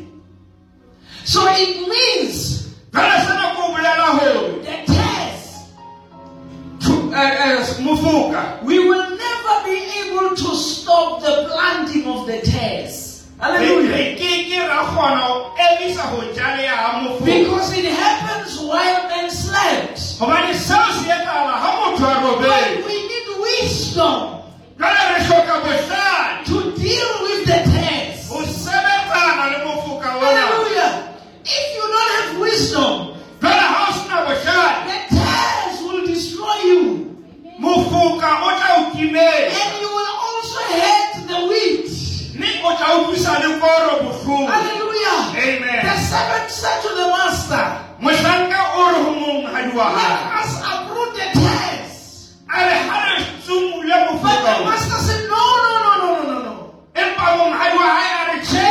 So 1.25 1.41
it 1.49 1.87
means 1.89 2.69
jale 2.93 3.17
sena 3.25 3.55
ko 3.57 3.73
bolela 3.73 4.07
gore 4.21 4.61
the 4.61 4.84
thu- 7.15 7.21
eh, 7.21 7.51
eh, 7.51 7.79
mofoka 7.81 8.63
we 8.63 8.79
will 8.79 9.09
never 9.09 9.55
be 9.65 9.77
able 10.01 10.35
to 10.35 10.55
stop 10.55 11.21
the 11.21 11.49
planting 11.49 12.05
of 12.07 12.27
the 12.27 12.41
tares. 12.41 13.23
Hallelujah. 13.39 13.91
re 13.91 14.15
ke 14.15 14.31
ke 14.49 14.59
ra 14.67 14.85
kgona 14.87 15.21
go 15.27 15.51
emisa 15.59 16.03
go 16.11 16.21
jalea 16.33 16.75
ga 16.75 16.99
mofoka 17.03 17.25
Because 17.25 17.77
it 17.77 17.85
happens 17.85 18.59
while 18.59 19.07
men 19.09 19.29
slept. 19.29 19.99
gobane 20.19 20.53
seo 20.53 20.87
se 21.03 21.09
etsala 21.11 21.55
ga 21.63 21.69
motho 21.79 22.05
a 22.05 22.41
But 22.41 22.85
we 22.87 22.95
need 23.07 23.27
wisdom 23.39 24.39
jale 24.79 25.03
re 25.13 25.19
tlhoka 25.25 25.55
botlhale 25.63 26.45
to 26.45 26.55
deal 26.81 27.11
with 27.23 27.45
the 27.45 27.59
tares. 27.71 28.29
go 28.29 28.39
sebetsana 28.43 29.51
le 29.51 29.57
mofoka 29.65 30.09
ona 30.15 30.25
Hallelujah. 30.25 31.11
If 31.43 31.75
you 31.75 31.81
don't 31.93 32.11
have 32.17 32.39
wisdom, 32.39 33.04
And 38.45 39.71
you 39.81 39.89
will 39.89 40.13
also 40.21 40.59
hate 40.69 41.25
the 41.27 41.39
wheat. 41.49 41.89
mme 42.35 42.61
o 42.63 42.75
tla 42.77 42.87
utlwisa 42.97 43.39
le 43.39 43.59
koro 43.59 44.45
Hallelujah. 44.45 45.19
Amen. 45.33 45.85
The 45.85 45.97
servant 45.97 46.49
said 46.51 46.81
to 46.83 46.89
the 46.89 47.07
master, 47.09 47.65
mohlanka 47.99 48.61
o 48.75 48.83
re 48.91 48.99
go 49.05 49.11
monghadi 49.17 49.71
wa 49.75 49.87
Let 49.95 50.45
us 50.45 50.51
uproot 50.61 51.11
the 51.15 51.25
tares. 51.33 52.35
a 52.53 52.57
re 52.69 52.77
ga 52.85 52.97
re 53.07 53.17
tsumule 53.41 53.97
But 54.21 54.39
the 54.45 54.53
master 54.65 54.99
said, 55.07 55.21
No, 55.29 55.41
no, 55.63 55.71
no, 55.85 55.91
no, 55.97 56.09
no, 56.13 56.23
no, 56.23 56.39
no. 56.45 56.53
empa 56.93 57.25
monghadi 57.39 57.75
wa 57.81 57.87
gae 57.97 58.13
a 58.13 58.23
re 58.29 58.37
tšhe 58.45 58.69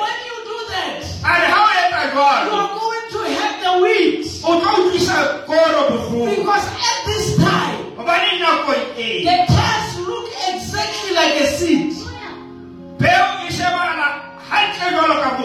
When 0.00 0.16
you 0.28 0.36
do 0.50 0.56
that, 0.68 1.00
a 1.24 1.32
re 1.40 1.46
ga 1.48 1.60
o 1.64 1.70
you 2.44 2.54
are 2.60 2.68
going 2.76 3.06
to 3.14 3.20
hate 3.24 3.58
the 3.64 3.72
wheat. 3.82 4.33
Because 6.36 6.66
at 6.90 6.98
this 7.06 7.36
time, 7.36 7.78
the 9.24 9.36
tares 9.52 9.98
look 10.08 10.26
exactly 10.48 11.10
like 11.14 11.34
a 11.40 11.46
seed. 11.46 11.92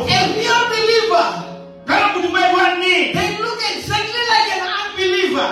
A 0.03 0.27
real 0.37 0.61
believer, 0.69 1.25
they 3.13 3.29
look 3.43 3.59
exactly 3.75 4.23
like 4.33 4.49
an 4.55 4.63
unbeliever. 4.79 5.47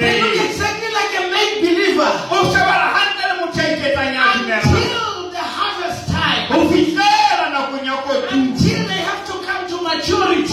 They 0.00 0.20
look 0.22 0.36
exactly 0.44 0.88
like 0.98 1.12
a 1.20 1.22
make 1.34 1.54
believer. 1.60 2.10
Until 4.64 5.30
the 5.32 5.44
harvest 5.58 6.02
time. 6.08 6.42
Until 8.32 8.82
they 8.88 9.00
have 9.08 9.22
to 9.26 9.32
come 9.46 9.62
to 9.70 9.76
maturity. 9.82 10.52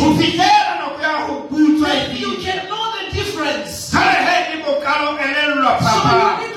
Fitlhela 1.03 1.17
nako 1.17 1.17
ya 1.19 1.27
go 1.27 1.47
butswa 1.49 1.87
Then 1.89 2.17
you 2.17 2.37
can 2.43 2.67
know 2.67 2.91
the 2.93 3.15
difference. 3.15 3.91
Jwale 3.91 4.19
he 4.25 4.57
ke 4.57 4.65
bokalo 4.65 5.17
elellwa 5.19 5.79
So 5.79 6.47
you 6.47 6.52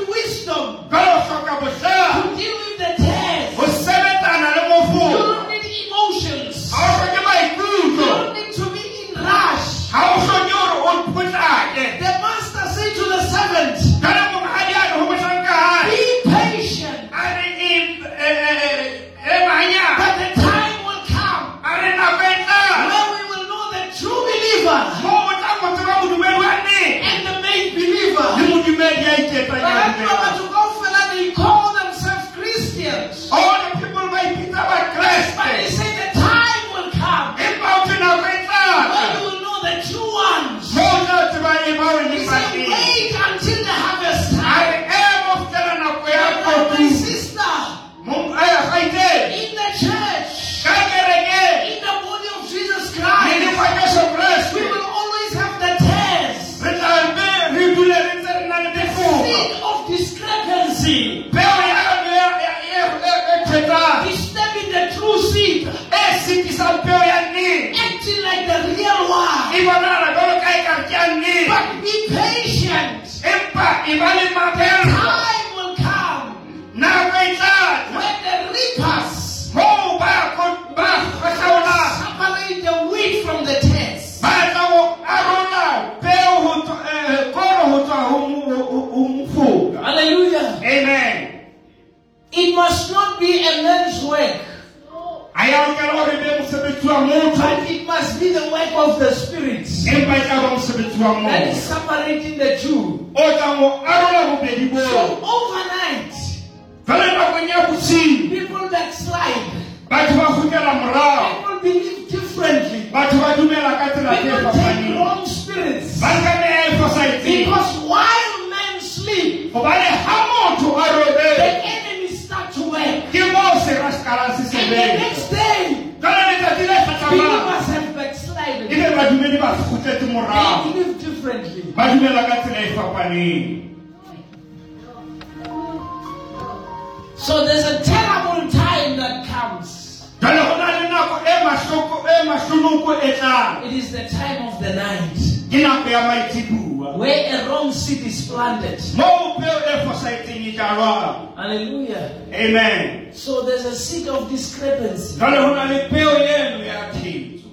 So 137.18 137.44
there's 137.44 137.64
a 137.64 137.82
terrible 137.82 138.50
time 138.52 138.96
that 139.00 139.26
comes. 139.26 140.04
jale 140.20 140.42
go 140.48 140.56
na 140.58 140.66
le 140.80 140.88
nako 140.88 141.16
mahloko 141.44 141.96
mahlonoko 142.26 143.00
tlang 143.00 143.64
It 143.66 143.72
is 143.72 143.92
the 143.92 144.04
time 144.08 144.48
of 144.48 144.60
the 144.62 144.72
night 144.74 145.16
ke 145.50 145.58
nako 145.64 145.88
ya 145.90 146.00
maitsibua 146.08 146.96
where 146.96 147.40
a 147.40 147.48
wrong 147.48 147.72
seed 147.72 148.00
is 148.06 148.26
planted. 148.28 148.80
moo 148.96 149.36
peo 149.40 149.60
fosahetseng 149.86 150.56
jalwang 150.56 151.36
Hallelujah. 151.36 152.10
amen 152.32 153.12
So 153.12 153.42
there's 153.42 153.64
a 153.64 153.74
seed 153.76 154.08
of 154.08 154.28
discrepancy. 154.30 155.20
jale 155.20 155.36
go 155.36 155.54
na 155.54 155.64
le 155.72 155.88
peo 155.88 156.10
eno 156.16 156.64
ya 156.64 156.92
thetso 156.96 157.48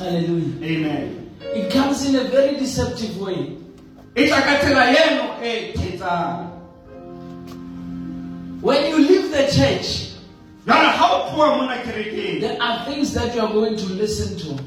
Hallelujah. 0.00 0.64
amen 0.64 1.20
It 1.54 1.70
comes 1.72 2.04
in 2.08 2.16
a 2.16 2.24
very 2.24 2.56
deceptive 2.58 3.14
way. 3.20 3.54
When 8.64 8.80
you 8.90 8.96
leave 8.98 9.30
the 9.30 9.44
church, 9.52 10.16
jale 10.64 10.88
ga 10.96 11.04
o 11.12 11.28
tloa 11.30 11.56
mona 11.58 11.76
kerekeng 11.84 12.40
there 12.40 12.56
are 12.62 12.84
things 12.86 13.12
that 13.12 13.34
you 13.34 13.42
are 13.42 13.52
going 13.52 13.76
to 13.76 13.86
listen 13.92 14.38
to. 14.40 14.62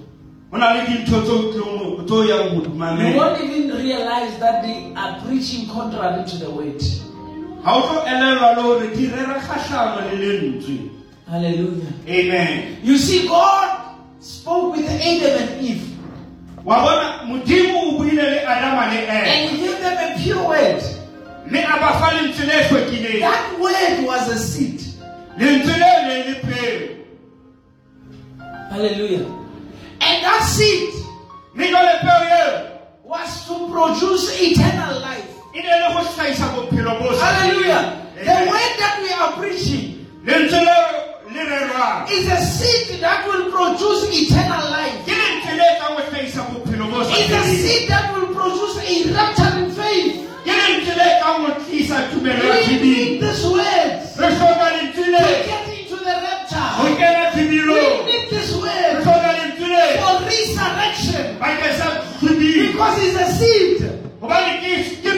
go 0.52 0.58
na 0.58 0.74
le 0.78 0.86
dintho 0.86 1.22
tse 1.26 1.32
o 1.34 1.42
tlileng- 1.52 2.06
tse 2.06 2.14
o 2.14 2.22
yang 2.22 2.50
go 2.54 3.10
You 3.10 3.18
won't 3.18 3.42
even 3.42 3.76
realize 3.76 4.38
that 4.40 4.62
they 4.62 4.94
are 4.96 5.18
preaching 5.26 5.66
contrary 5.68 6.24
to 6.30 6.36
the 6.38 6.50
word. 6.52 6.78
ga 7.66 7.74
o 7.74 7.82
tlo 7.90 8.06
elelwa 8.06 8.54
le 8.56 8.62
gore 8.62 8.88
di 8.96 9.08
rera 9.10 9.42
kgatlhano 9.42 10.06
le 10.06 10.16
lentswe 10.22 10.78
Hallelujah. 11.28 11.92
amen 12.08 12.78
You 12.84 12.98
see, 13.00 13.28
God 13.28 13.98
spoke 14.20 14.78
with 14.78 14.86
Adam 14.86 15.42
and 15.42 15.66
Eve 15.66 15.90
wa 16.64 16.86
bona 16.86 17.26
modimo 17.26 17.82
o 17.82 17.98
buile 17.98 18.22
le 18.22 18.40
adama 18.46 18.94
le 18.94 19.02
eve 19.02 19.26
and 19.26 19.50
He 19.50 19.58
gave 19.58 19.80
them 19.82 19.98
a 19.98 20.22
pure 20.22 20.48
word. 20.48 20.84
That 23.22 23.58
word 23.60 24.06
was 24.06 24.30
a 24.30 24.38
seed. 24.38 24.82
Hallelujah. 28.70 29.26
And 30.02 30.24
that 30.24 30.44
seed 30.44 30.94
mme 31.56 31.72
jale 31.72 32.00
peo 32.02 32.80
was 33.04 33.48
to 33.48 33.56
produce 33.72 34.42
eternal 34.42 35.00
life. 35.02 35.26
ne 35.54 35.62
le 35.64 35.88
go 35.94 36.02
hlahisa 36.04 36.48
bophelo 36.54 37.00
bo 37.00 37.14
sa 37.18 37.26
Hallelujah. 37.26 38.06
The 38.14 38.38
word 38.52 38.74
that 38.78 38.96
we 39.02 39.10
are 39.14 39.32
preaching 39.40 40.06
lentswe 40.26 40.60
le 40.62 40.78
le 41.34 42.12
is 42.12 42.28
a 42.30 42.38
seed 42.42 43.00
that 43.02 43.26
will 43.28 43.50
produce 43.52 44.04
eternal 44.14 44.70
life. 44.70 45.06
ke 45.06 45.16
lentswe 45.16 45.54
le 45.58 45.68
tlang 45.80 45.96
go 45.98 46.04
hlahisa 46.12 46.42
bophelo 46.52 46.92
bo 46.92 47.04
sa 47.04 47.16
It's 47.18 47.32
a 47.32 47.44
seed 47.56 47.90
that 47.90 48.14
will 48.14 48.30
produce 48.36 48.78
a 48.78 49.14
rapture 49.14 49.54
in 49.64 49.72
faith. 49.72 50.17
Ke 50.68 50.74
lentswe 50.74 50.96
le 51.00 51.08
tlang 51.20 51.40
go 51.44 51.50
tlisa 51.66 51.98
tumelo 52.12 52.44
ya 52.44 52.56
We 52.56 52.60
need 52.60 52.64
tshedimo 52.64 53.20
this 53.22 53.42
word 53.46 53.92
re 54.20 54.28
hloka 54.38 54.68
lentswe 54.76 55.06
to 55.06 55.34
get 55.48 55.66
into 55.80 55.96
the 56.08 56.16
rapture. 56.26 56.68
kena 57.00 57.24
We 57.24 57.32
tshedilong 57.34 58.06
need 58.08 58.26
this 58.30 58.50
re 58.52 58.60
word 58.62 58.96
hloka 59.04 59.32
lentswe 59.38 59.68
le 59.74 59.84
for 60.02 60.16
resurrection. 60.28 61.26
Bakeng 61.42 61.76
sa 61.80 61.88
tshedimo 62.20 62.72
because 62.72 62.98
it's 63.06 63.18
a 63.18 63.28
seed. 63.40 63.78
gobane 64.22 64.54
ke 64.62 64.72
ke 65.04 65.14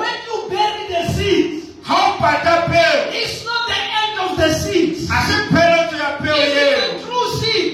When 0.00 0.16
you 0.26 0.36
bury 0.50 0.84
the 0.92 1.02
seed, 1.12 1.46
ga 1.86 1.94
o 1.94 2.16
pata 2.18 2.54
peo 2.70 2.94
it's 3.20 3.44
not 3.44 3.62
the 3.68 3.80
end 4.00 4.14
of 4.24 4.30
the 4.40 4.50
seed. 4.54 4.90
a 5.10 5.18
se 5.28 5.36
pheletso 5.52 5.96
ya 6.00 6.10
peo 6.22 6.34
It's 6.34 6.56
a 6.56 7.04
true 7.04 7.28
seed. 7.40 7.72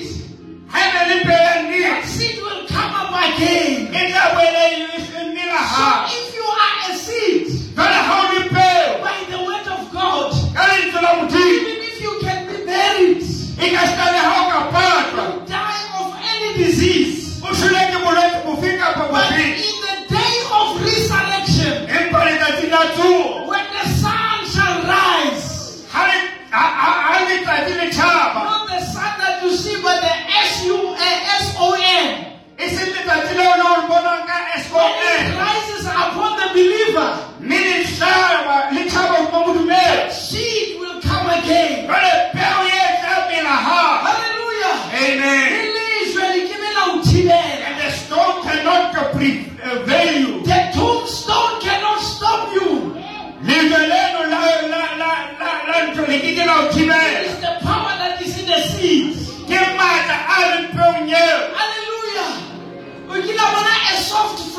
ga 0.73 0.79
e 0.81 0.87
na 0.95 1.03
le 1.11 1.17
That 1.83 2.05
seed 2.07 2.37
will 2.43 2.67
come 3.13 3.25
up 3.25 3.37
again. 3.37 3.93
e 3.95 3.97
tla 4.11 4.25
boele 4.35 4.65
e 4.73 4.75
nnela 5.25 5.61
So 5.69 5.85
if 6.19 6.29
you 6.35 6.47
are 6.65 6.79
a 6.89 6.91
seed 6.97 7.45
jale 7.77 8.01
ga 8.09 8.15
o 8.17 8.19
le 8.33 8.41
peo 8.49 8.89
by 9.05 9.19
the 9.31 9.39
word 9.45 9.67
of 9.69 9.83
God, 9.93 10.33
ka 10.55 10.63
lentswe 10.69 11.01
la 11.03 11.11
modimo 11.21 11.53
even 11.61 11.79
if 11.89 11.97
you 12.01 12.13
can 12.21 12.39
be 12.49 12.57
buried, 12.65 13.21
ka 13.75 13.83
seka 13.89 14.07
le 14.15 14.21
ga 14.27 14.33
o 14.41 14.43
ka 14.53 14.61
patwa 14.73 15.23
you 15.29 15.37
die 15.47 15.85
of 16.01 16.09
any 16.33 16.51
disease. 16.65 17.17
o 17.45 17.47
tshwele 17.53 17.83
ke 17.93 17.99
bolwetse 18.05 18.39
bofe 18.47 18.71
kapa 18.81 19.05
But 19.13 19.29
in 19.37 19.41
the 19.85 19.95
day 20.09 20.35
of 20.59 20.67
resurrection, 20.81 21.75
empa 21.89 22.19
letsatsi 22.27 22.67
la 22.73 22.83
tsogo 22.97 23.45
when 23.49 23.67
the 23.77 23.85
sun 24.01 24.39
shall 24.49 24.77
rise, 24.89 25.85
not 25.93 26.09
the 28.69 28.81
sun 28.93 29.13
that 29.21 29.35
you 29.43 29.51
see, 29.57 29.77
but 29.83 30.01
the 30.01 30.15
S-U-A-S-O-N, 30.49 32.05
e 32.59 32.61
seng 32.69 32.89
letsatsi 32.95 33.35
leo 33.37 33.53
le 33.61 33.63
o 33.63 33.65
le 34.33 35.42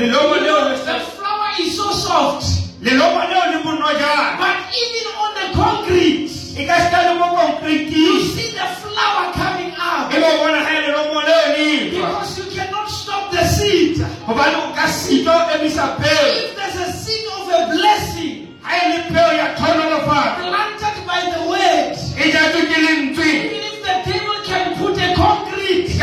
lelomo 0.00 0.34
leo 0.42 0.58
le 0.68 0.74
The 0.84 0.98
flower 1.14 1.50
is 1.60 1.76
so 1.76 1.86
soft. 1.92 2.46
lelomo 2.82 3.20
leo 3.30 3.42
le 3.52 3.58
bonojana 3.62 4.38
But 4.42 4.56
even 4.82 5.06
on 5.22 5.30
the 5.38 5.46
concrete, 5.54 6.30
e 6.58 6.66
ka 6.66 6.74
seka 6.82 7.00
le 7.06 7.12
mo 7.20 7.26
you 7.90 8.20
see 8.34 8.50
the 8.58 8.66
flower 8.82 9.24
coming 9.38 9.72
up. 9.78 10.10
bo 10.10 10.30
bona 10.42 10.60
ga 10.66 10.72
lelomo 10.82 11.20
leo 11.22 11.42
lefa 11.54 12.02
Because 12.02 12.38
you 12.38 12.46
cannot 12.56 12.88
stop 12.90 13.30
the 13.30 13.44
seed. 13.46 13.96
gobane 14.26 14.56
o 14.58 14.74
ka 14.74 14.86
sito 14.90 15.30
emisa 15.54 15.94
peo 16.02 16.26
If 16.42 16.56
there's 16.58 16.78
a 16.82 16.92
seed 16.92 17.26
of 17.38 17.46
a 17.46 17.60
blessing 17.70 18.58
e 18.74 18.78
le 18.90 18.98
peo 19.12 19.28
ya 19.38 19.46
thonolofatso 19.54 20.50
planted 20.50 20.96
by 21.06 21.20
the 21.30 21.40
word, 21.46 21.94
jatswe 22.32 22.62
ke 22.66 23.73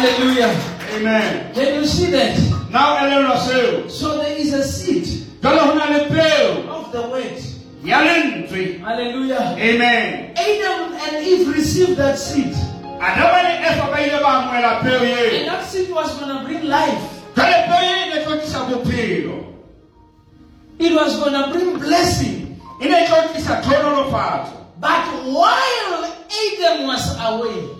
Hallelujah. 0.00 0.48
Amen. 0.96 1.52
Can 1.52 1.74
you 1.74 1.84
see 1.84 2.10
that? 2.10 2.32
Now 2.72 2.96
Ellen 2.96 3.26
or 3.36 3.36
So 3.90 4.16
there 4.16 4.34
is 4.34 4.54
a 4.54 4.64
seed. 4.64 5.26
Of 6.72 6.90
the 6.90 7.02
word. 7.02 7.36
Hallelujah. 8.80 9.56
Amen. 9.60 10.32
Adam 10.36 10.94
and 10.94 11.26
Eve 11.26 11.48
received 11.54 11.98
that 11.98 12.16
seed. 12.16 12.46
And 12.48 13.12
that 15.48 15.66
seed 15.68 15.90
was 15.90 16.18
going 16.18 16.32
to 16.34 16.44
bring 16.48 16.64
life. 16.64 17.20
It 20.78 20.92
was 20.96 21.20
going 21.20 21.34
to 21.34 21.50
bring 21.52 21.78
blessing. 21.78 22.58
But 24.80 25.04
while 25.28 26.04
Adam 26.32 26.86
was 26.86 27.04
away, 27.20 27.79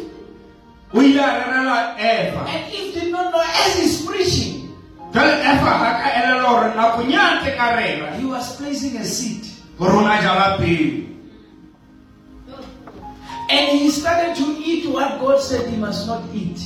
And 2.47 2.73
Eve 2.73 2.93
did 2.93 3.11
not 3.11 3.31
know 3.31 3.41
as 3.41 3.79
he's 3.79 4.05
preaching. 4.05 4.69
He 8.19 8.25
was 8.25 8.55
placing 8.57 8.97
a 8.97 9.05
seed. 9.05 9.45
And 13.49 13.67
he 13.79 13.91
started 13.91 14.35
to 14.35 14.45
eat 14.63 14.87
what 14.87 15.19
God 15.19 15.39
said 15.41 15.69
he 15.69 15.75
must 15.77 16.07
not 16.07 16.23
eat. 16.33 16.59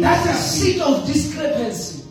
That's 0.00 0.26
a 0.26 0.34
seed 0.34 0.80
of 0.80 1.06
discrepancy. 1.06 2.04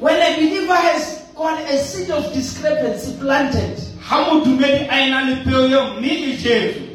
When 0.00 0.16
a 0.20 0.36
believer 0.36 0.74
has 0.74 1.22
got 1.36 1.60
a 1.70 1.78
seed 1.78 2.10
of 2.10 2.32
discrepancy 2.34 3.12
planted, 3.20 3.78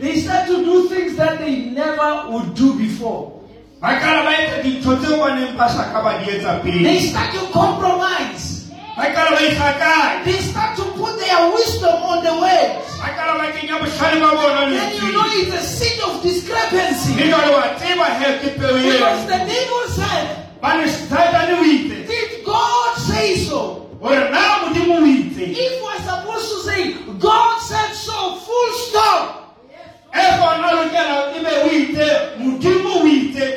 they 0.02 0.22
start 0.22 0.48
to 0.48 0.58
do 0.66 0.90
things 0.90 1.16
that 1.18 1.40
they 1.40 1.56
never 1.56 2.26
would 2.32 2.54
do 2.54 2.74
before. 2.74 3.32
They 6.84 7.00
start 7.00 7.32
to 7.34 7.40
compromise. 7.54 8.66
They 10.26 10.40
start 10.42 10.76
to 10.76 10.84
put 10.84 11.20
their 11.20 11.52
wisdom 11.54 11.96
on 12.04 12.24
the 12.24 12.32
words. 12.34 12.86
Then 14.80 14.96
you 14.96 15.12
know 15.12 15.26
it's 15.42 15.54
a 15.54 15.64
seed 15.64 16.02
of 16.02 16.24
discrepancy. 16.24 17.14
Because 18.92 19.22
the 19.28 19.38
devil 19.38 19.84
said, 19.96 20.28
Did 22.08 22.46
God 22.46 22.98
say 23.08 23.36
so? 23.38 23.88
anything. 25.38 25.56
If 25.56 25.84
we're 25.84 26.02
supposed 26.04 26.50
to 26.54 26.58
say, 26.70 26.94
God 27.20 27.60
said 27.62 27.94
so, 27.94 28.36
full 28.36 28.72
stop. 28.90 29.34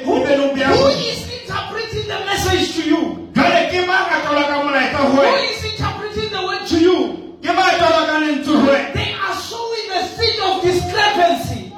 Who, 0.05 0.15
who 0.15 0.87
is 0.89 1.21
interpreting 1.41 2.07
the 2.09 2.19
message 2.27 2.75
to 2.77 2.83
you? 2.91 3.29
Who 5.09 5.23
is 5.53 5.65
interpreting 5.65 6.31
the 6.31 6.43
word 6.47 6.67
to 6.69 6.79
you? 6.81 7.17
They 8.93 9.15
are 9.15 9.37
showing 9.49 9.89
the 9.89 10.01
a 10.01 10.43
of 10.45 10.63
discrepancy. 10.63 11.73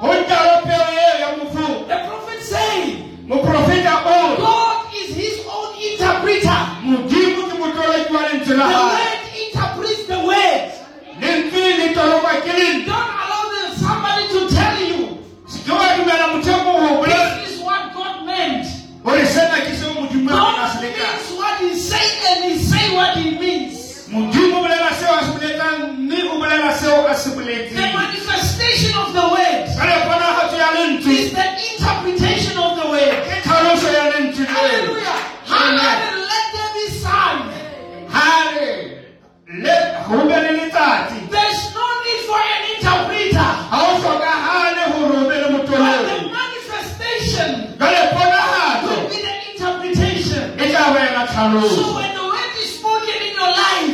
So 51.53 51.93
when 51.95 52.11
the 52.15 52.23
word 52.23 52.53
is 52.63 52.69
spoken 52.79 53.17
in 53.27 53.33
your 53.39 53.51
life, 53.51 53.93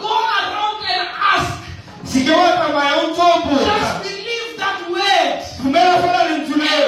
go 0.00 0.08
around 0.08 0.80
and 0.94 1.08
ask. 1.32 1.52
Just 3.64 4.02
believe 4.08 4.50
that 4.58 4.78
word. 4.90 5.36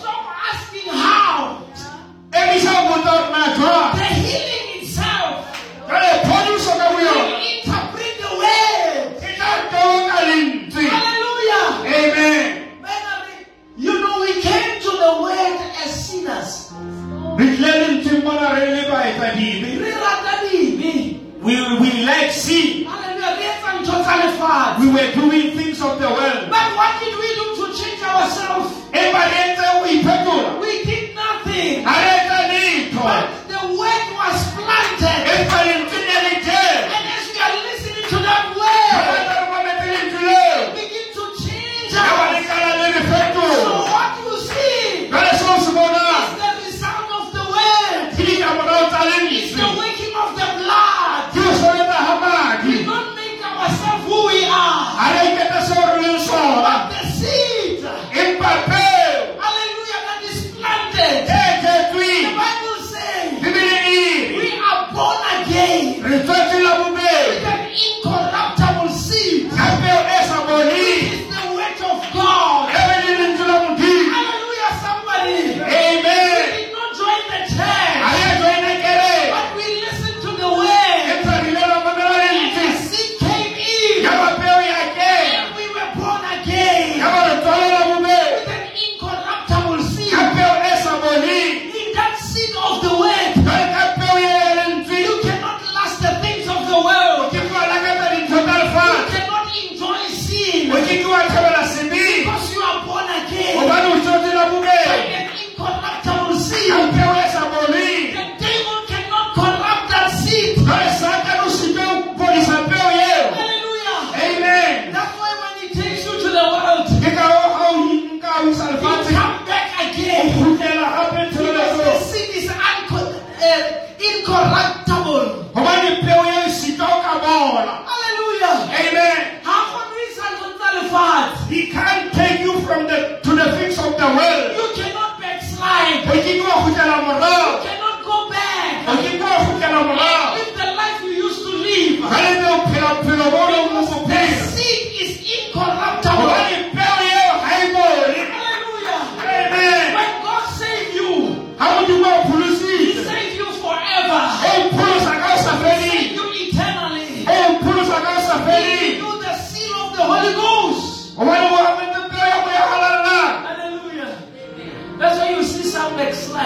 stop 0.00 0.24
asking 0.50 0.88
how. 1.04 1.58
The 3.98 4.04
healing 4.04 4.68
itself. 4.82 5.34
we, 21.42 21.54
we 21.80 22.04
lack. 22.04 22.30
We 24.80 24.86
were 24.90 25.12
doing 25.14 25.56
things 25.56 25.80
of 25.80 25.98
the 26.00 26.08
world. 26.08 26.50
But 26.50 26.76
what 26.76 26.98
did 27.00 27.14
we 27.18 27.28
do 27.34 27.46
to 27.56 27.66
change 27.78 28.02
ourselves? 28.02 28.74
We 30.60 30.77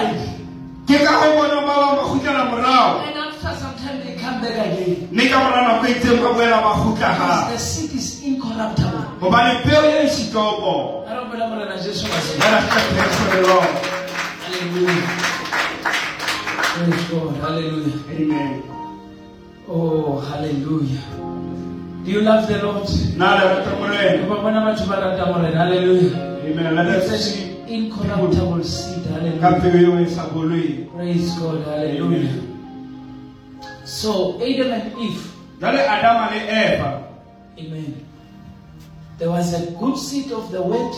life. 0.02 0.42
ke 0.86 0.98
ka 0.98 1.12
go 1.20 1.26
bona 1.38 1.58
ba 1.62 1.74
ba 1.78 1.94
ba 1.96 2.02
gutlela 2.10 2.42
morago 2.50 3.06
mme 5.12 5.24
ka 5.30 5.38
mora 5.38 5.60
nako 5.62 5.84
e 5.86 5.94
tseng 6.00 6.18
ba 6.18 6.30
boela 6.34 6.58
ba 6.58 6.72
gutla 6.82 7.10
gape 7.18 7.54
gobane 9.20 9.52
peo 9.62 9.82
e 9.86 10.10
Hallelujah. 16.72 17.98
Amen. 18.10 18.62
Oh, 19.68 20.18
hallelujah. 20.18 21.04
Do 22.02 22.10
you 22.10 22.22
love 22.22 22.48
the 22.48 22.58
Lord? 22.64 22.88
Hallelujah. 25.54 26.16
Amen 26.42 27.51
incorruptible 27.74 28.64
seed. 28.64 29.04
Hallelujah. 29.06 29.40
Praise 30.96 31.30
God. 31.38 31.64
Hallelujah. 31.64 32.42
So 33.84 34.38
Adam 34.42 34.72
and 34.72 34.92
Eve. 35.00 35.20
Amen. 37.58 37.94
There 39.18 39.30
was 39.30 39.54
a 39.54 39.70
good 39.78 39.96
seed 39.96 40.32
of 40.32 40.50
the 40.50 40.60
word. 40.62 40.92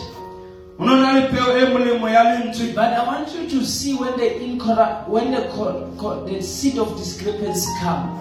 But 2.74 2.92
I 2.92 3.06
want 3.06 3.28
you 3.34 3.48
to 3.50 3.64
see 3.64 3.94
when 3.94 4.16
the 4.16 4.42
incorrupt, 4.42 5.08
when 5.08 5.30
the, 5.30 5.40
the 6.26 6.42
seed 6.42 6.78
of 6.78 6.96
discrepancy 6.96 7.68
come. 7.80 8.18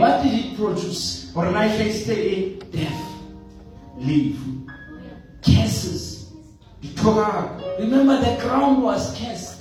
What 0.00 0.22
did 0.22 0.32
it 0.34 0.56
produce? 0.56 1.26
death, 2.72 3.02
leave. 3.98 4.38
Curses. 5.44 6.26
The 6.82 6.88
Torah. 7.02 7.60
Remember 7.80 8.20
the 8.20 8.36
crown 8.42 8.82
was 8.82 9.16
cursed. 9.18 9.54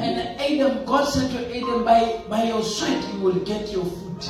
And 0.00 0.18
Adam, 0.40 0.84
God 0.86 1.04
said 1.08 1.30
to 1.30 1.38
Adam, 1.56 1.84
by, 1.84 2.18
by 2.28 2.44
your 2.48 2.62
sweat 2.62 3.02
you 3.14 3.20
will 3.20 3.40
get 3.44 3.70
your 3.72 3.84
food. 3.84 4.24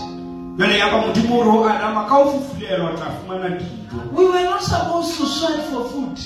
We 4.16 4.24
were 4.24 4.43
not 4.45 4.62
supposed 4.62 5.16
to 5.18 5.27
sweat 5.27 5.61
for 5.70 5.85
food. 5.89 6.18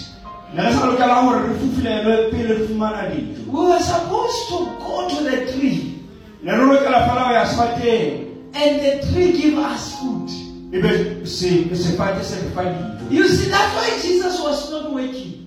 We 3.53 3.61
were 3.67 3.81
supposed 3.81 4.49
to 4.49 4.59
go 4.81 5.09
to 5.09 5.25
the 5.25 5.53
tree 5.53 5.95
and 8.55 8.81
the 8.81 9.07
tree 9.13 9.33
give 9.33 9.59
us 9.59 9.95
food. 10.01 10.31
You 13.11 13.29
see, 13.29 13.51
that's 13.51 13.75
why 13.75 13.91
Jesus 14.03 14.41
was 14.41 14.71
not 14.71 14.93
working. 14.93 15.47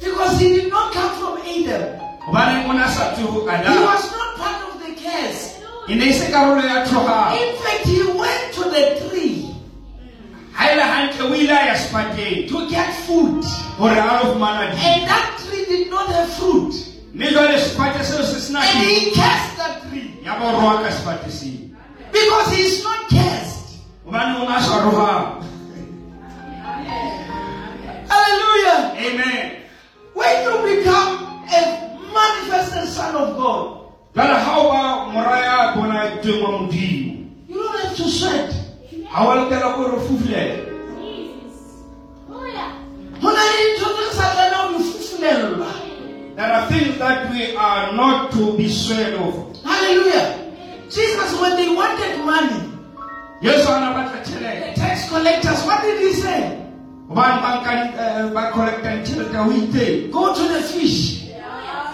Because 0.00 0.38
he 0.38 0.48
did 0.54 0.70
not 0.70 0.92
come 0.92 1.10
from 1.18 1.38
Adam. 1.42 1.84
He 3.72 3.78
was 3.84 4.04
not 4.12 4.36
part 4.36 4.62
of 4.68 4.80
the 4.80 4.94
curse. 5.02 5.58
In 7.42 7.56
fact, 7.56 7.84
he 7.86 8.02
went 8.02 8.52
to 8.54 8.64
the 8.70 9.08
tree 9.08 9.44
to 12.48 12.66
get 12.66 12.92
food. 13.06 13.44
And 14.84 15.08
that 15.08 15.38
tree 15.48 15.64
did 15.66 15.90
not 15.90 16.06
have 16.08 16.28
fruit. 16.32 16.74
And 18.62 18.84
he 18.86 19.10
cursed 19.10 19.56
that 19.58 19.82
tree. 19.90 20.10
Because 22.12 22.52
he 22.56 22.62
is 22.62 22.84
not 22.84 23.08
cursed. 23.10 23.78
Hallelujah. 28.08 28.94
Amen. 28.98 29.62
When 30.14 30.42
you 30.44 30.76
become 30.76 31.44
a 31.50 31.60
manifested 32.14 32.88
son 32.88 33.14
of 33.16 33.36
God, 33.36 33.78
you 37.48 37.54
don't 37.54 37.78
have 37.80 37.96
to 37.96 38.08
sweat. 38.08 38.54
Jesus. 40.98 41.82
Oh, 42.30 42.46
Hona 45.60 45.87
there 46.38 46.52
are 46.54 46.68
things 46.70 46.96
that 46.98 47.30
we 47.34 47.50
are 47.56 47.92
not 47.98 48.30
to 48.30 48.56
be 48.56 48.68
swayed 48.70 49.14
of 49.14 49.34
Hallelujah. 49.66 50.38
Jesus, 50.88 51.40
when 51.40 51.56
they 51.56 51.68
wanted 51.68 52.14
money, 52.24 52.62
yesu 53.42 53.66
a 53.66 53.80
na 53.82 53.90
batla 53.90 54.22
the 54.22 54.72
tax 54.78 55.08
collectors, 55.10 55.60
what 55.66 55.82
did 55.82 55.98
he 55.98 56.12
say? 56.14 56.62
gobane 57.10 57.42
ba 57.42 57.50
nkang 57.58 58.30
ba 58.30 58.54
go 60.12 60.22
to 60.34 60.42
the 60.46 60.62
fish. 60.62 61.26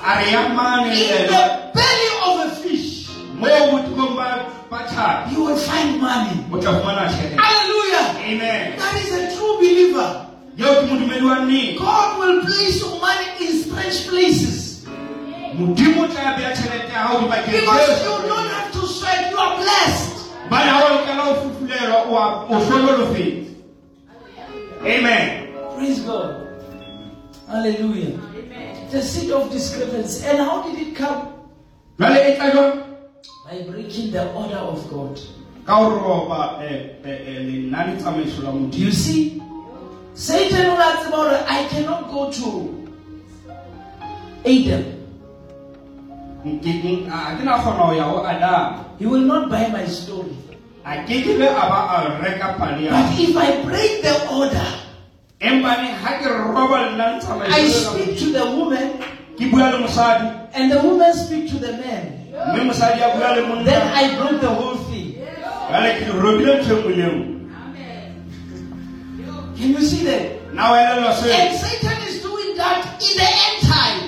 a 0.04 0.12
re 0.20 0.30
ya 0.30 0.52
mane 0.52 0.92
In 0.92 1.26
the 1.32 1.42
belly 1.72 2.08
of 2.28 2.34
a 2.44 2.48
fish, 2.60 3.08
mo 3.40 3.48
botekong 3.72 4.12
ba 4.12 4.28
ba 4.68 4.78
tlhapi 4.92 5.32
you 5.32 5.40
will 5.40 5.56
find 5.56 5.96
money. 6.04 6.36
o 6.52 6.60
tla 6.60 6.84
fumana 6.84 7.08
tšhelete 7.08 7.40
Hallelujah. 7.40 8.06
amen 8.28 8.76
That 8.76 8.94
is 9.00 9.08
a 9.08 9.22
true 9.36 9.56
believer. 9.56 10.10
Yeo 10.56 10.74
ke 10.80 10.86
modumedi 10.86 11.24
wa 11.24 11.36
nnete 11.38 11.78
God 11.78 12.18
will 12.18 12.40
place 12.44 12.80
your 12.80 13.00
money 13.00 13.26
in 13.40 13.52
strange 13.62 14.08
places. 14.08 14.84
modimo 15.58 16.02
o 16.04 16.08
tla 16.08 16.34
beya 16.36 16.52
tšhelete 16.52 16.92
ya 16.92 17.02
Because 17.10 18.04
you 18.04 18.28
don't 18.28 18.48
have 18.50 18.72
to 18.72 18.86
sweat, 18.86 19.30
you 19.30 19.38
are 19.38 19.56
blessed. 19.56 20.14
amen 24.86 25.48
Praise 25.76 26.00
God. 26.00 26.46
Hallelujah. 27.48 28.18
The 28.90 29.02
seed 29.02 29.30
of 29.30 29.50
discrepancy. 29.50 30.24
And 30.26 30.38
how 30.38 30.62
did 30.62 30.78
it 30.86 30.94
come? 30.96 31.28
jale 31.98 32.36
tla 32.36 32.50
jwang 32.50 32.82
By 33.44 33.62
breaking 33.70 34.12
the 34.12 34.32
order 34.32 34.56
of 34.58 34.80
God. 34.90 35.20
ka 35.66 35.78
go 35.80 35.90
ropa 35.98 36.62
eh, 36.62 37.00
eh, 37.04 37.28
eh, 37.28 37.38
lenane 37.42 37.96
tsamaiso 37.96 38.42
la 38.42 38.52
Do 38.52 38.78
you 38.78 38.90
see? 38.92 39.40
Satan 40.14 40.66
will 40.70 40.78
ask 40.82 41.08
about 41.08 41.32
it. 41.34 41.42
I 41.48 41.64
cannot 41.68 42.10
go 42.10 42.30
to 42.30 42.46
Adam. 44.46 44.84
Nke- 46.44 46.82
nke- 46.84 47.08
a 47.08 47.36
ke 47.36 47.42
na 47.44 47.56
kgona 47.58 47.88
go 47.88 47.92
ya 47.96 48.04
go 48.12 48.20
adama 48.22 48.84
He 48.98 49.06
will 49.06 49.24
not 49.24 49.48
buy 49.50 49.66
my 49.72 49.86
story. 49.86 50.36
a 50.84 51.02
ke 51.08 51.24
ke 51.24 51.32
eh, 51.34 51.38
be 51.40 51.46
a 51.48 51.64
ba 51.72 51.80
a 51.96 52.20
reka 52.22 52.54
pale 52.60 52.84
ya 52.84 52.92
But 52.92 53.18
if 53.18 53.32
I 53.36 53.62
break 53.64 54.02
the 54.04 54.14
order, 54.28 54.68
empane 55.40 55.88
ga 56.04 56.20
ke 56.20 56.28
roba 56.28 56.92
lenane 56.92 57.16
I 57.16 57.20
tsamaiso 57.24 57.96
speak 57.96 58.18
to 58.20 58.26
the 58.36 58.44
woman, 58.54 59.00
ke 59.40 59.48
bua 59.50 59.72
le 59.72 59.78
mosadi 59.88 60.28
and 60.54 60.70
the 60.70 60.78
woman 60.84 61.12
speak 61.16 61.48
to 61.50 61.56
the 61.58 61.72
man. 61.80 62.28
mme 62.52 62.68
mosadi 62.70 63.00
a 63.00 63.08
bua 63.16 63.32
le 63.34 63.40
Then 63.40 63.48
monna 63.48 63.90
I 63.96 64.14
broke 64.20 64.40
the 64.44 64.52
whole 64.52 64.76
thing. 64.92 65.16
jale 65.72 65.90
ke 65.96 66.12
robile 66.12 66.60
ntho 66.60 66.76
e 66.76 66.82
nngwe 66.84 66.92
le 66.92 67.06
nngwe 67.08 67.33
Can 69.56 69.70
you 69.72 69.82
see 69.82 70.04
that? 70.04 70.52
na 70.54 70.70
o 70.72 70.74
elelwa 70.76 71.12
seo 71.14 71.30
And 71.34 71.58
Satan 71.58 71.98
is 72.08 72.22
doing 72.22 72.56
that 72.56 72.98
in 73.02 73.14
the 73.18 73.28
end 73.46 73.58
time. 73.66 74.00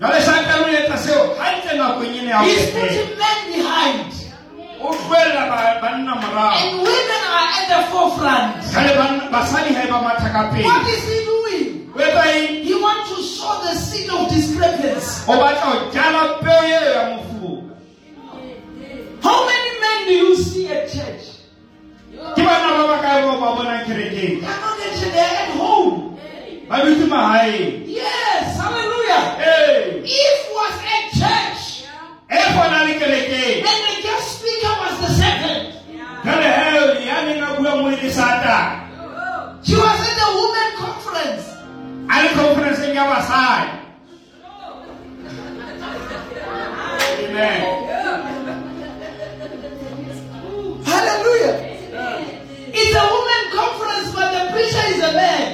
jale 0.00 0.20
satane 0.20 0.62
o 0.64 0.68
etsa 0.72 0.96
seo 1.04 1.20
gantle 1.36 1.72
nakong 1.78 2.44
He's 2.44 2.70
putting 2.76 3.10
men 3.18 3.38
behind, 3.52 4.12
oh, 4.80 4.88
o 4.88 4.92
tloelela 4.92 5.44
uh, 5.44 5.50
ba- 5.52 5.78
banna 5.82 6.12
morago 6.20 6.56
and 6.60 6.76
women 6.84 7.22
are 7.36 7.48
at 7.58 7.66
the 7.72 7.80
forefront. 7.92 8.52
jale 8.72 8.92
banna- 9.00 9.28
basadi 9.32 9.72
ga 9.76 9.84
ba 9.92 9.98
matha 10.04 10.28
ka 10.32 10.42
pele 10.52 10.64
What 10.64 10.86
is 10.88 11.02
he 11.08 11.18
doing? 11.24 11.72
He 12.66 12.74
wants 12.76 13.08
to 13.08 13.22
sow 13.22 13.56
the 13.64 13.72
seed 13.74 14.10
of 14.10 14.28
discrepancy. 14.28 15.24
o 15.28 15.32
batla 15.40 15.64
go 15.72 15.90
jala 15.96 16.22
peo 16.44 16.60
eo 16.72 16.80
ya 16.92 17.02
mofuo 17.16 17.52
How 19.22 19.38
many 19.46 19.70
men 19.80 19.98
do 20.08 20.12
you 20.24 20.36
see 20.36 20.68
at 20.68 20.88
church? 20.92 21.25
Ke 23.16 23.24
bana 23.24 23.40
ba 23.40 23.40
ba 23.40 23.40
kae 23.40 23.40
bao 23.40 23.40
ba 23.40 23.48
bonang 23.56 23.84
kerekeng 23.86 24.40
They're 24.40 24.60
not 24.60 24.80
at 24.80 24.92
church, 24.98 25.12
they're 25.12 25.24
at 25.24 25.50
home. 25.56 26.18
ba 26.68 26.76
dutse 26.84 27.06
Yes, 27.88 28.56
hallelujah. 28.60 29.22
ee 29.40 30.04
Eve 30.04 30.44
was 30.52 30.76
at 30.84 31.04
church, 31.16 31.62
e 32.28 32.38
gona 32.52 32.80
and 32.84 32.92
the 32.92 33.94
guest 34.02 34.26
speaker 34.40 34.72
was 34.82 34.94
the 35.00 35.10
second. 35.16 35.72
jale 36.24 37.00
he 37.00 37.06
ya 37.06 37.22
neng 37.24 37.40
a 37.40 37.48
bua 37.56 37.72
mo 37.80 37.90
She 37.96 39.74
was 39.74 40.00
at 40.08 40.14
the 40.20 40.28
women 40.36 40.70
conference. 40.76 41.44
a 42.10 42.16
le 42.22 42.28
conferenceng 42.36 42.94
ya 42.94 43.04
basadi 43.08 43.70
amen 47.24 47.60
Hallelujah. 50.86 51.65
It's 52.78 52.92
a 52.94 53.04
women 53.08 53.44
conference, 53.56 54.12
but 54.12 54.28
the 54.36 54.42
preacher 54.52 54.84
is 54.92 55.00
a 55.00 55.12
man. 55.16 55.44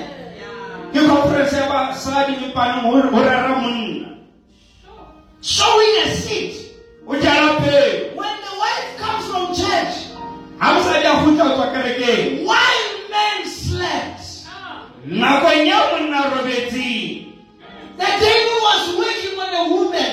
ke 0.92 1.00
conference 1.08 1.52
ya 1.56 1.64
basadi 1.70 2.34
mepaneng 2.42 2.84
go 3.14 3.20
rera 3.22 3.56
monna 3.62 4.18
Sowing 5.40 5.94
a 6.04 6.06
seed. 6.14 6.52
o 7.06 7.14
jala 7.16 7.58
peo 7.64 8.12
When 8.18 8.34
the 8.46 8.54
wife 8.60 8.90
comes 9.00 9.24
from 9.30 9.44
church, 9.56 9.94
ga 10.60 10.68
mosadi 10.76 11.06
a 11.06 11.14
gutla 11.24 11.44
go 11.48 11.54
tswa 11.56 11.66
kerekeng 11.74 12.44
while 12.44 12.90
men 13.08 13.38
slept, 13.48 14.26
nakong 15.06 15.64
ya 15.66 15.78
monna 15.94 16.20
robetseng 16.36 17.32
the 17.96 18.08
devil 18.20 18.58
was 18.66 18.84
working 18.98 19.34
on 19.38 19.50
the 19.56 19.64
woman. 19.74 20.12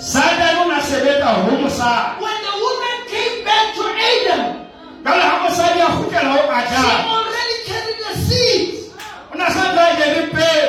satane 0.00 0.58
o 0.60 0.66
na 0.66 0.80
sebetsa 0.82 1.30
go 1.46 1.52
mosadi 1.62 2.18
When 2.24 2.38
the 2.42 2.54
woman 2.64 2.96
came 3.06 3.36
back 3.46 3.66
to 3.78 3.82
Adam, 3.86 4.61
kale 5.04 5.22
ga 5.22 5.36
mosadi 5.42 5.80
a 5.80 5.88
gutlela 5.96 6.34
go 6.36 6.42
she 6.70 6.82
already 7.14 7.56
carried 7.66 7.98
the 8.04 8.12
seed. 8.26 8.62
o 9.32 9.34
na 9.38 9.46
sa 9.54 9.64
tla 9.72 9.86
jele 9.98 10.22
peo 10.34 10.68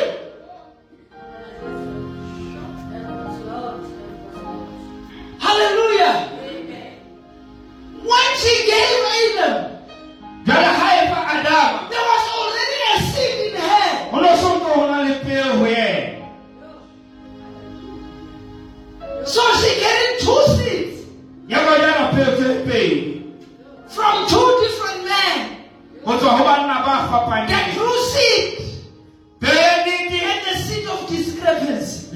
Hallelujah. 5.39 6.15
When 8.09 8.29
she 8.41 8.53
gave 8.69 8.99
Adam, 9.21 9.55
jale 10.47 10.71
ga 10.79 10.93
fa 11.11 11.19
adama 11.33 11.89
there 11.91 12.05
was 12.11 12.25
already 12.37 12.79
a 12.89 12.95
seed 13.11 13.37
in 13.47 13.55
her. 13.61 13.89
go 14.11 14.17
no 14.23 14.31
sonto 14.41 14.69
go 14.75 14.81
na 14.91 14.97
le 15.05 15.13
peo 15.25 15.47
go 15.59 15.65
ena 15.65 16.01
So 19.25 19.41
she 19.61 19.69
carried 19.83 20.15
two 20.25 20.41
seeds 20.57 20.97
from 23.95 24.27
two 24.27 24.49
different 24.65 24.99
men. 25.05 25.39
go 26.05 26.17
tswa 26.19 26.37
go 26.37 26.43
banna 26.43 26.77
ba 26.85 26.95
The 27.03 27.09
fapaneng 27.11 27.67
true 27.75 27.99
seed 28.11 28.43
peo 29.39 29.53
ya 29.53 29.75
nnete 29.85 30.19
and 30.31 30.41
the 30.47 30.53
seed 30.65 30.85
of 30.87 30.99
discrepancy. 31.09 32.07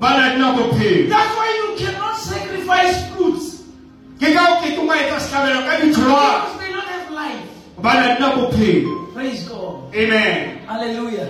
Life. 0.00 0.10
gobane 0.14 0.20
a 0.22 0.34
dina 0.34 1.08
That's 1.08 1.36
why 1.36 1.48
you 1.58 1.76
cannot 1.86 2.16
sacrifice 2.16 3.10
fruits. 3.10 3.62
ke 4.20 4.32
ka 4.34 4.42
o 4.58 4.62
keke 4.62 4.86
wa 4.86 4.94
etsa 4.94 5.18
setlhabelo 5.20 5.60
ka 5.66 5.72
ditholwana 5.82 6.38
Because 6.44 6.58
they 6.60 6.72
don't 6.72 6.86
have 6.86 7.10
life. 7.10 7.42
gobane 7.76 8.02
a 8.04 8.14
dina 8.16 8.28
bophelo 8.36 9.14
Praise 9.14 9.48
God. 9.48 9.94
amen 9.94 10.58
Hallelujah. 10.66 11.28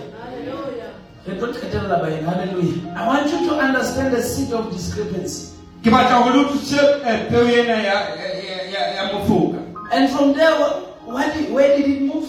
Re 1.28 1.34
tlo 1.36 1.46
qetella 1.52 2.00
baeng, 2.00 2.24
Hallelujah. 2.24 2.94
I 2.96 3.06
want 3.06 3.30
you 3.30 3.38
to 3.48 3.54
understand 3.60 4.14
the 4.14 4.22
seed 4.22 4.52
of 4.52 4.72
discrepancy. 4.72 5.52
ke 5.84 5.88
batla 5.92 6.24
go 6.24 6.30
le 6.32 6.44
utlwisitse 6.48 7.04
eh, 7.04 7.28
And 9.90 10.10
from 10.10 10.34
there, 10.34 10.52
what, 10.60 11.00
what 11.06 11.32
did, 11.34 11.50
where 11.52 11.76
did 11.76 11.86
it 11.88 12.02
move? 12.02 12.28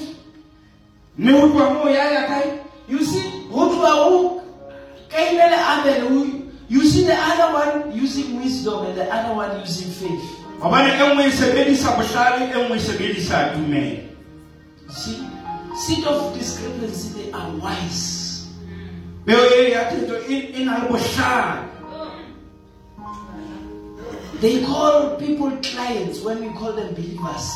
mme 1.17 1.31
go 1.31 1.47
tloa 1.51 1.73
moo 1.73 1.89
ya 1.89 2.11
ya 2.11 2.41
You 2.87 3.03
see, 3.03 3.43
go 3.51 3.69
tloha 3.69 3.91
ho 3.91 4.09
Cain 4.09 4.19
who- 4.19 4.35
you 4.35 4.48
see 6.85 7.03
the 7.05 7.13
other 7.13 7.53
one 7.53 7.91
using 7.95 8.39
wisdom 8.39 8.85
and 8.85 8.97
the 8.97 9.13
other 9.13 9.33
one 9.35 9.59
using 9.59 9.89
faith. 9.91 10.25
gobane 10.61 10.91
nngwe 10.97 11.31
sebedisa 11.31 11.91
bohlale 11.91 12.45
nngwe 12.45 12.79
sebedisa 12.79 13.49
tumelo 13.53 13.97
You 14.87 14.95
see, 14.95 15.17
seed 15.75 16.05
of 16.05 16.33
discrepancy, 16.37 17.09
they 17.13 17.31
are 17.31 17.51
wise. 17.61 18.47
peo 19.25 19.69
ya 19.69 19.83
thetso 19.89 20.17
na 20.65 21.69
They 24.41 24.63
call 24.63 25.17
people 25.17 25.51
clients 25.61 26.21
when 26.21 26.39
we 26.39 26.49
call 26.57 26.71
them 26.71 26.95
believers. 26.95 27.51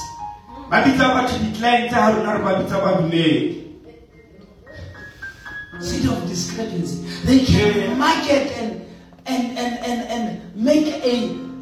Seed 5.84 6.06
of 6.08 6.28
discrepancy. 6.28 7.04
They 7.28 7.40
can 7.46 8.00
market 8.00 8.52
and 8.56 8.82
and 9.28 9.58
and 9.60 9.74
and 9.84 10.00
and 10.08 10.56
make 10.56 10.88
a 11.04 11.16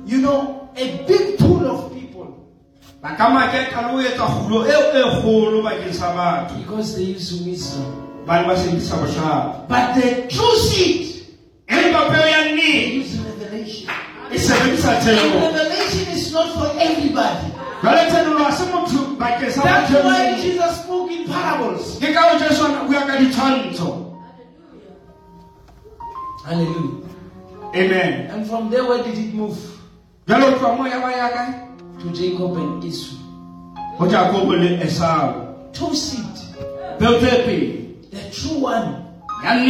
you 0.06 0.18
know 0.22 0.70
a 0.78 0.86
big 1.10 1.38
pool 1.40 1.66
of 1.66 1.94
people 1.94 2.38
ba 3.02 3.18
ka 3.18 3.30
maketa 3.34 3.82
le 3.82 3.90
ho 3.92 3.98
etsa 4.02 4.26
kgulo 4.30 4.60
eo 4.70 5.10
kgolo 5.22 5.58
bakeng 5.66 5.94
sa 5.94 6.14
batho 6.14 6.54
because 6.62 6.94
they 6.96 7.18
use 7.18 7.34
wisdom. 7.42 7.90
bane 8.30 8.46
ba 8.46 8.54
sebedisa 8.54 8.94
bohlale 9.02 9.66
But 9.68 9.98
the 9.98 10.30
true 10.30 10.56
seed 10.70 11.26
empa 11.66 12.14
peo 12.14 12.22
ya 12.26 12.40
they 12.46 12.54
nnete 12.54 12.94
use 13.02 13.18
revelation. 13.26 13.90
sebedisa 14.38 14.90
And 14.94 15.02
tsebo 15.02 15.38
revelation 15.50 16.06
is 16.14 16.30
not 16.34 16.50
for 16.54 16.70
everybody. 16.78 17.50
jwale 17.82 18.02
tsenolo 18.10 18.38
ha 18.46 18.52
se 18.54 18.66
motho 18.70 19.18
bakeng 19.18 19.50
sa 19.50 19.62
That's 19.66 19.90
why. 20.06 20.38
Jesus 20.42 20.74
spoke 20.86 21.10
in 21.10 21.26
parables. 21.26 21.98
Hallelujah. 26.46 27.06
amen 27.76 28.30
And 28.32 28.48
from 28.48 28.70
there, 28.70 28.84
where 28.86 29.04
did 29.04 29.18
it 29.18 29.34
move? 29.34 29.58
jwale 30.28 30.44
o 30.44 30.58
tloa 30.60 30.76
moo 30.78 30.88
ya 30.88 31.00
ba 31.02 31.12
ya 31.12 31.30
kae 31.30 31.54
To 32.02 32.10
Jacob 32.10 32.58
and 32.58 32.84
Esau. 32.84 33.16
go 34.00 34.08
jakobo 34.08 34.54
le 34.58 34.78
Two 35.74 35.94
seed. 35.96 36.26
peo 37.00 37.20
tse 37.20 37.44
pedi 37.46 38.10
The 38.12 38.30
true 38.32 38.60
one 38.60 39.06
and 39.44 39.68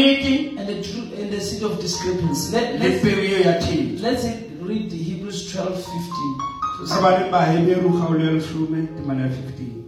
the 0.68 0.82
true 0.84 1.08
and 1.18 1.30
the 1.32 1.40
seed 1.40 1.64
of 1.64 1.80
discrepancy. 1.80 2.52
Let, 2.56 2.80
let's, 2.80 3.02
peo 3.04 3.18
eo 3.20 3.40
ya 3.40 3.54
theto 3.60 4.02
let's 4.02 4.24
read 4.62 4.90
the 4.92 4.98
Hebrews 4.98 5.52
12 5.54 5.76
15. 5.76 6.38
re 8.18 9.81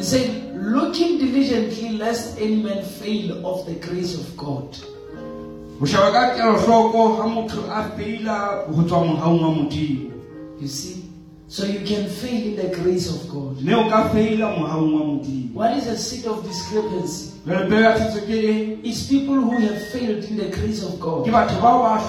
He 0.00 0.06
said, 0.06 0.56
looking 0.56 1.18
diligently 1.18 1.90
lest 1.98 2.40
any 2.40 2.62
man 2.62 2.82
fail 2.82 3.44
of 3.46 3.66
the 3.66 3.74
grace 3.74 4.14
of 4.18 4.34
God. 4.34 4.74
ho 5.78 5.84
sheba 5.84 6.08
ka 6.12 6.22
kelohloko 6.36 7.02
ha 7.18 7.26
motho 7.28 7.60
a 7.68 7.80
feila 7.96 8.64
ho 8.72 8.82
tswa 8.88 9.00
mohaong 9.04 9.40
wa 9.44 9.50
modimo 9.58 10.08
You 10.58 10.68
see? 10.68 11.04
So 11.48 11.66
you 11.66 11.80
can 11.84 12.08
fail 12.08 12.42
in 12.48 12.56
the 12.56 12.74
grace 12.80 13.12
of 13.12 13.28
God. 13.28 13.60
mme 13.60 13.74
o 13.76 13.90
ka 13.90 14.08
feila 14.08 14.48
mohaong 14.56 14.88
wa 14.96 15.04
modimo 15.10 15.52
What 15.60 15.76
is 15.76 15.86
a 15.86 15.98
seed 15.98 16.24
of 16.24 16.48
discrepancy? 16.48 17.36
jwale 17.44 17.68
peo 17.68 17.80
ya 17.84 17.92
thetso 18.00 18.24
ke 18.24 18.40
eng 18.54 18.80
It's 18.82 19.04
people 19.06 19.36
who 19.36 19.52
have 19.68 19.84
failed 19.92 20.24
in 20.24 20.36
the 20.40 20.48
grace 20.48 20.80
of 20.82 20.96
God. 20.98 21.28
batho 21.28 21.60
bao 21.60 21.84
ba 21.84 22.00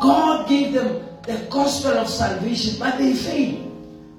God 0.00 0.48
gave 0.48 0.72
them 0.72 1.00
the 1.26 1.38
gospel 1.50 1.92
of 1.98 2.08
salvation, 2.08 2.78
but 2.78 2.98
they 2.98 3.14
fail. 3.14 3.60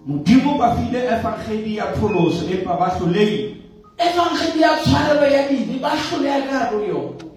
modimo 0.08 0.58
ba 0.58 0.76
file 0.76 1.02
efangeli 1.10 1.76
ya 1.78 1.86
pholoso 1.98 2.46
empa 2.50 2.78
ba 2.80 2.90
hloleile 2.90 3.58
Evangeli 3.98 4.62
ya 4.62 4.78
tshwarelo 4.84 5.26
ya 5.28 5.48
dibe, 5.50 5.80
ba 5.82 5.90
hloleha 5.90 6.42
ka 6.42 6.60
hare 6.60 6.78
ho 6.78 6.84
yona. 6.86 7.32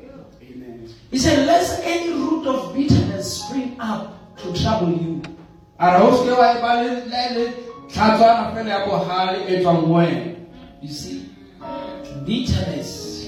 He 1.10 1.18
said, 1.18 1.46
Lest 1.46 1.80
any 1.84 2.12
root 2.12 2.46
of 2.46 2.74
bitterness 2.74 3.42
spring 3.44 3.76
up 3.80 4.36
to 4.36 4.52
trouble 4.62 4.92
you. 4.92 5.22
a 5.80 5.96
re 5.98 6.02
o 6.04 6.10
seke 6.12 6.36
wa 6.36 6.52
e 6.52 6.60
ba 6.60 6.82
le 6.82 6.90
le- 7.08 7.30
le 7.38 7.52
tlhatswana 7.88 8.52
fela 8.54 8.68
ya 8.68 8.86
bohale 8.86 9.38
e 9.48 9.60
tswang 9.62 9.80
ho 9.86 9.94
wena 9.94 10.34
You 10.82 10.88
see, 10.92 11.24
bitterness, 12.26 13.26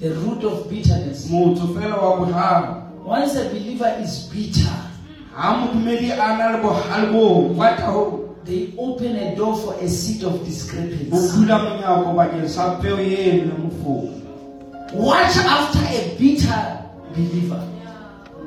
the 0.00 0.10
root 0.14 0.44
of 0.44 0.68
bitterness. 0.68 1.30
motho 1.30 1.66
fela 1.74 1.96
wa 1.96 2.87
Once 3.08 3.36
a 3.36 3.48
believer 3.48 3.88
is 4.04 4.28
bitter, 4.32 4.76
ha 5.34 5.56
modumedi 5.56 6.10
a 6.12 6.36
na 6.36 6.50
le 6.52 6.58
bohale 6.62 7.12
boo 7.12 7.54
kwata 7.56 7.86
ho 7.92 8.34
they 8.44 8.72
open 8.78 9.16
a 9.16 9.34
door 9.36 9.56
for 9.56 9.74
a 9.80 9.88
seed 9.88 10.24
of 10.24 10.44
discrepancy. 10.44 11.08
bula 11.10 11.56
monyako 11.58 12.12
bakeng 12.16 12.48
sa 12.48 12.76
peo 12.82 12.98
eno 12.98 13.48
ya 13.48 13.56
mofoka 13.64 14.12
Watch 14.94 15.36
after 15.36 15.84
a 15.88 16.16
bitter 16.18 16.62
believer. 17.14 17.62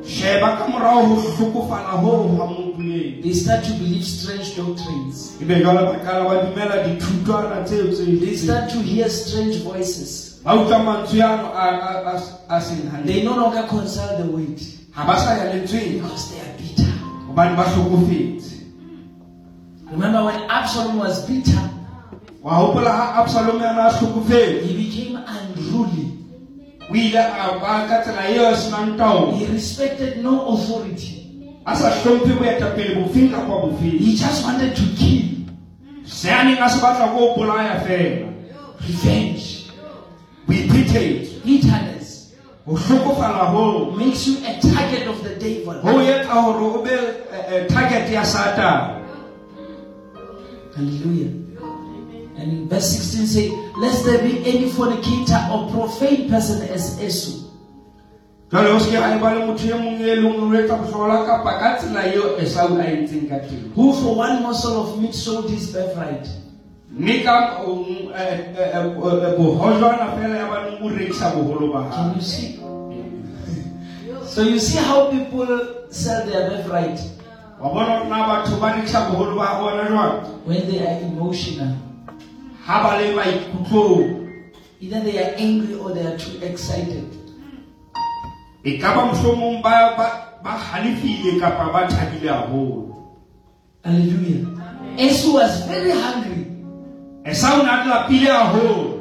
sheba 0.05 0.57
ka 0.57 0.67
morao 0.67 1.05
ho 1.09 1.15
hlokofala 1.15 1.97
hoo 2.01 2.37
ha 2.37 2.45
modumedi 2.45 3.21
They 3.23 3.33
start 3.33 3.63
to 3.65 3.73
believe 3.73 4.05
strange 4.05 4.55
doctrines. 4.55 5.37
ebe 5.41 5.55
jwale 5.61 5.85
ba 5.89 5.99
kala 6.05 6.25
ba 6.29 6.45
dumela 6.45 6.83
dithutwana 6.85 7.63
tseo 7.65 7.87
tse 7.93 8.05
They 8.19 8.35
start 8.37 8.69
to 8.69 8.77
hear 8.79 9.09
strange 9.09 9.57
voices. 9.63 10.30
They 10.43 10.49
no 13.23 13.35
longer 13.35 13.63
consult 13.69 14.17
the 14.17 14.25
word 14.25 14.57
ha 14.91 15.05
ba 15.05 15.13
sa 15.15 15.37
ya 15.37 15.53
lentsweng 15.53 16.01
because 16.01 16.33
they 16.33 16.41
are 16.41 16.53
bitter. 16.57 16.89
hobane 17.29 17.53
ba 17.55 17.63
Remember 19.91 20.23
when 20.25 20.39
Absalom 20.49 20.97
was 20.97 21.27
bitter, 21.29 21.61
wa 22.41 22.57
hopola 22.57 22.89
ha 22.89 23.21
absalome 23.21 23.61
ana 23.61 23.91
he 23.93 24.73
became 24.73 25.15
unruly. 25.21 26.09
o 26.89 26.93
a 26.95 27.59
ba 27.61 27.85
ka 27.87 28.01
tsela 28.01 28.25
eo 28.33 28.49
a 28.49 28.55
senang 28.57 28.97
taolo 28.97 29.37
He 29.37 29.45
respected 29.45 30.23
no 30.25 30.57
authority. 30.57 31.21
a 31.67 31.75
sa 31.77 31.91
hlomphe 32.01 32.33
boetapele 32.33 32.95
bofeng 32.97 33.29
kapa 33.29 33.53
bofeng 33.69 33.99
He 34.01 34.15
just 34.17 34.41
wanted 34.43 34.73
to 34.75 34.83
kill. 34.97 35.45
se 36.03 36.33
a 40.47 40.53
neng 40.53 40.69
a 40.69 40.85
se 40.85 40.97
batla 40.97 41.05
ko 41.05 41.05
o 41.05 41.05
bolaya 41.05 41.05
fela 41.05 41.11
Revenge. 41.11 41.43
Bitterness 41.45 42.33
ho 42.65 42.73
hlokofala 42.75 43.97
makes 43.97 44.27
you 44.27 44.37
a 44.45 44.59
target 44.61 45.07
of 45.07 45.23
the 45.23 45.35
devil. 45.35 45.81
ho 45.81 45.99
etsa 45.99 46.41
hore 46.41 46.61
o 46.61 46.83
be 46.83 46.91
eh, 46.91 47.55
eh, 47.55 47.67
target 47.67 48.09
ya 48.09 48.23
satane 48.23 49.01
Hallelujah. 50.75 51.31
And 52.37 52.51
in 52.53 52.69
verse 52.69 52.97
16 52.97 53.27
say, 53.27 53.49
Lest 53.77 54.05
there 54.05 54.23
be 54.23 54.39
any 54.45 54.69
fornicator 54.69 55.35
or 55.51 55.69
profane 55.69 56.29
person 56.29 56.61
as 56.69 56.97
Esau, 57.01 57.41
jwale 58.51 58.69
o 58.75 58.79
seke 58.79 58.97
a 58.99 59.15
e 59.15 59.19
ba 59.19 59.33
le 59.35 59.45
motho 59.45 59.67
e 59.67 59.73
mong 59.73 60.01
e 60.01 60.15
leng 60.15 60.39
o 60.39 60.53
etsa 60.55 60.75
bohlola 60.75 61.25
kapa 61.25 61.59
ka 61.59 61.77
tsela 61.79 62.03
eo 62.07 62.35
esau 62.37 62.75
a 62.75 62.83
entseng 62.83 63.29
ka 63.29 63.39
teng 63.39 63.71
who 63.75 63.93
for 63.93 64.15
one 64.15 64.41
morsel 64.43 64.75
of 64.81 64.99
meat 64.99 65.13
sold 65.13 65.49
his 65.49 65.71
birthright. 65.71 66.27
Mme 66.91 67.23
ka 67.23 67.63
um, 67.63 68.11
eh, 68.11 68.51
eh, 68.51 68.75
eh, 68.75 68.75
eh, 68.75 69.33
bohojwana 69.37 70.11
fela 70.19 70.35
ya 70.35 70.45
baneng 70.51 70.83
o 70.83 70.89
boholo 71.39 71.71
ba 71.71 71.87
Can 71.87 72.15
you 72.15 72.21
see? 72.21 72.59
So 74.27 74.43
you 74.43 74.59
see 74.59 74.77
how 74.79 75.09
people 75.11 75.47
sell 75.89 76.25
their 76.27 76.49
birthright 76.51 76.99
wa 77.61 77.69
bona 77.71 78.03
na 78.11 78.27
batho 78.27 78.59
ba 78.59 78.75
rekisa 78.75 79.07
boholo 79.07 79.39
ba 79.39 79.55
bona 79.63 79.87
jwang 79.87 80.19
when 80.43 80.67
they 80.67 80.83
are 80.83 80.99
emotional. 80.99 81.75
ha 82.67 82.83
ba 82.83 82.99
le 82.99 83.15
maikutlong 83.15 84.19
Either 84.81 84.99
they 85.05 85.15
are 85.21 85.35
angry 85.37 85.75
or 85.77 85.93
they 85.93 86.01
are 86.03 86.17
too 86.17 86.41
excited. 86.43 87.07
e 88.67 88.75
ka 88.81 88.91
ba 88.91 89.15
mohlomong 89.15 89.63
ba 89.63 89.95
ba 89.95 90.07
ba 90.43 90.59
halefile 90.59 91.39
kapa 91.39 91.71
ba 91.71 91.87
thabile 91.87 92.27
haholo 92.27 92.91
Hallelujah. 93.83 94.45
Esau 94.97 95.33
was 95.41 95.65
very 95.65 95.89
hungry. 95.89 96.40
Esau 97.25 97.63
na 97.63 97.81
a 97.81 97.85
lapile 97.87 98.27
haholo 98.31 98.97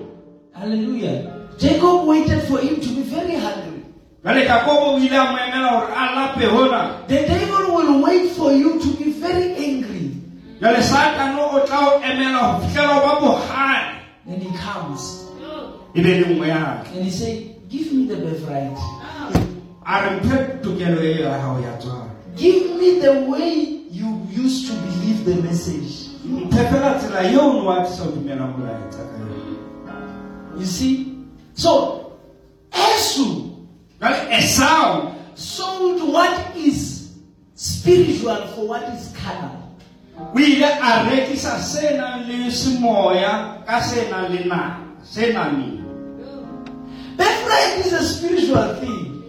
Hallelujah. 0.52 1.48
Jacob 1.58 2.06
waited 2.06 2.42
for 2.44 2.58
him 2.58 2.80
to 2.80 2.88
be 2.88 3.02
very 3.02 3.34
hungry. 3.36 3.80
jwale 4.24 4.44
jakobo 4.46 4.94
o 4.94 4.98
ile 4.98 5.16
a 5.16 5.24
mo 5.32 5.38
emela 5.38 5.68
hore 5.68 5.92
a 5.94 6.04
lape 6.16 6.46
hona 6.46 7.06
The 7.08 7.14
devil 7.26 7.74
will 7.76 8.02
wait 8.02 8.30
for 8.32 8.52
you 8.52 8.78
to 8.80 8.88
be 8.98 9.12
very 9.12 9.54
angry. 9.56 10.16
jwale 10.60 10.82
satano 10.82 11.52
o 11.54 11.66
tla 11.66 11.78
o 11.96 12.00
emela 12.00 12.38
ho 12.38 12.60
fihlela 12.60 12.96
o 12.96 13.00
ba 13.06 13.20
bohale 13.20 13.96
Then 14.26 14.40
he 14.40 14.50
comes 14.58 15.26
le 15.94 16.20
nngwe 16.20 16.48
yake 16.48 16.92
and 16.94 17.04
he 17.04 17.10
say, 17.10 17.56
Give 17.68 17.92
me 17.92 18.06
the 18.06 18.16
birthright. 18.16 18.76
a 19.86 20.02
re 20.02 20.20
mphe 20.20 20.36
tokelo 20.62 21.02
ya 21.04 21.38
hao 21.40 21.60
ya 21.60 21.72
tswalo 21.78 22.10
Give 22.36 22.76
me 22.78 23.00
the 23.00 23.12
way 23.30 23.80
you 23.90 24.20
used 24.30 24.68
to 24.68 24.74
believe 24.74 25.24
the 25.24 25.42
message. 25.42 26.09
You 30.58 30.66
see? 30.66 31.16
So, 31.54 32.00
Esau 32.72 33.50
jwale 34.00 34.38
esau 34.38 35.12
sold 35.34 36.12
what 36.12 36.56
is 36.56 37.12
spiritual 37.54 38.46
for 38.54 38.68
what 38.68 38.82
is 38.94 39.12
carnal. 39.16 39.76
We 40.34 40.56
ile 40.56 40.68
a 40.68 41.08
rekisa 41.08 41.58
se 41.58 41.96
nang 41.96 42.28
le 42.28 42.50
semoya 42.50 43.64
ka 43.66 43.80
se 43.80 44.10
nang 44.10 44.32
le 44.32 44.44
nama 44.44 44.96
se 45.02 45.32
is 47.80 47.92
a 47.92 48.04
spiritual 48.04 48.74
thing, 48.76 49.24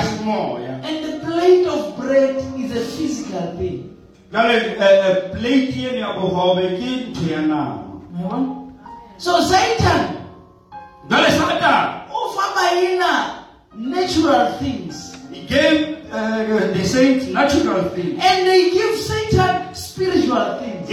semoya 0.00 0.84
and 0.84 1.04
the 1.04 1.20
plate 1.26 1.66
of 1.66 1.96
bread 1.96 2.36
is 2.58 2.72
a 2.76 2.84
physical 2.96 3.56
thing. 3.56 3.93
Eh, 4.34 5.08
eh, 5.08 5.16
plate 5.32 5.88
eno 5.88 5.98
ya 5.98 6.12
bohobe 6.18 6.62
ke 6.78 6.90
ntho 7.10 7.24
ya 7.32 7.40
nama 7.40 7.84
Yabona? 8.18 8.72
So 9.18 9.40
Satan. 9.42 10.16
Satan 11.10 12.08
offer 12.10 12.48
maina 12.54 13.44
natural 13.76 14.52
things, 14.58 15.16
he 15.30 15.46
gave 15.46 16.06
uh, 16.12 16.72
the 16.72 16.84
saints 16.84 17.26
natural 17.26 17.88
things. 17.90 18.18
And 18.22 18.46
they 18.46 18.70
give 18.70 18.96
Satan 18.98 19.74
spiritual 19.74 20.58
things. 20.60 20.88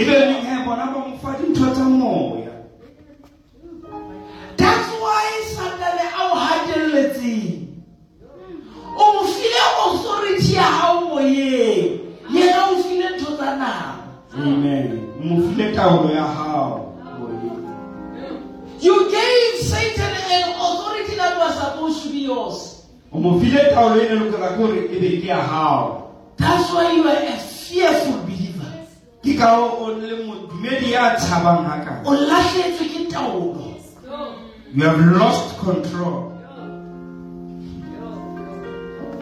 Amen 14.42 14.86
mo 15.20 15.36
file 15.48 15.72
taolo 15.76 16.10
ya 16.14 16.24
hao 16.24 16.88
You 18.82 18.94
gave 19.10 19.62
Satan 19.62 20.10
an 20.10 20.44
authority 20.58 21.14
that 21.16 21.38
was 21.38 21.54
supposed 21.54 22.02
to 22.02 22.08
be 22.10 22.20
yours. 22.26 22.82
o 23.12 23.18
mo 23.20 23.38
file 23.40 23.70
taolo 23.74 23.94
ne 23.96 24.14
lokela 24.18 24.48
ke 24.52 24.56
gore 24.58 24.80
be 24.88 25.20
ke 25.22 25.28
That's 26.36 26.72
why 26.74 26.90
you 26.96 27.06
are 27.06 27.22
a 27.22 27.36
fearful 27.38 28.18
believer. 28.26 28.72
ke 29.22 29.38
ka 29.38 29.54
o 29.54 29.86
o 29.86 29.86
le 29.94 30.24
modumedi 30.26 30.90
ya 30.92 31.14
tshabang 31.16 31.62
hakana 31.68 32.02
O 32.06 32.10
lahlehetswe 32.12 32.86
ke 32.90 33.00
taolo. 33.12 33.70
you 34.74 34.82
have 34.84 35.00
lost 35.20 35.58
control 35.58 36.28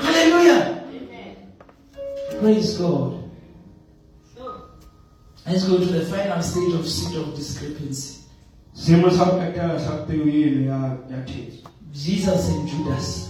Hallelujah. 0.00 0.82
Praise 2.40 2.78
God. 2.78 3.29
Let's 5.50 5.64
go 5.66 5.78
to 5.78 5.84
the 5.84 6.04
final 6.06 6.40
stage 6.42 6.74
of 6.74 6.86
seat 6.88 7.16
of 7.18 7.34
discrepancy. 7.34 8.16
seemo 8.74 9.10
sa 9.10 9.24
go 9.24 9.42
qetela 9.42 9.80
sa 9.82 10.06
peo 10.06 10.22
eno 10.22 10.62
ya 10.70 10.78
ya 11.10 11.18
theso 11.26 11.66
Jesus 11.92 12.48
and 12.54 12.68
Judas. 12.70 13.28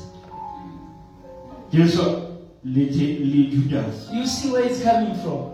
jesu 1.72 2.02
le 2.64 2.84
Je- 2.92 3.48
judas 3.50 4.10
You 4.12 4.26
see 4.26 4.50
where 4.52 4.64
it's 4.68 4.82
coming 4.84 5.14
from. 5.24 5.48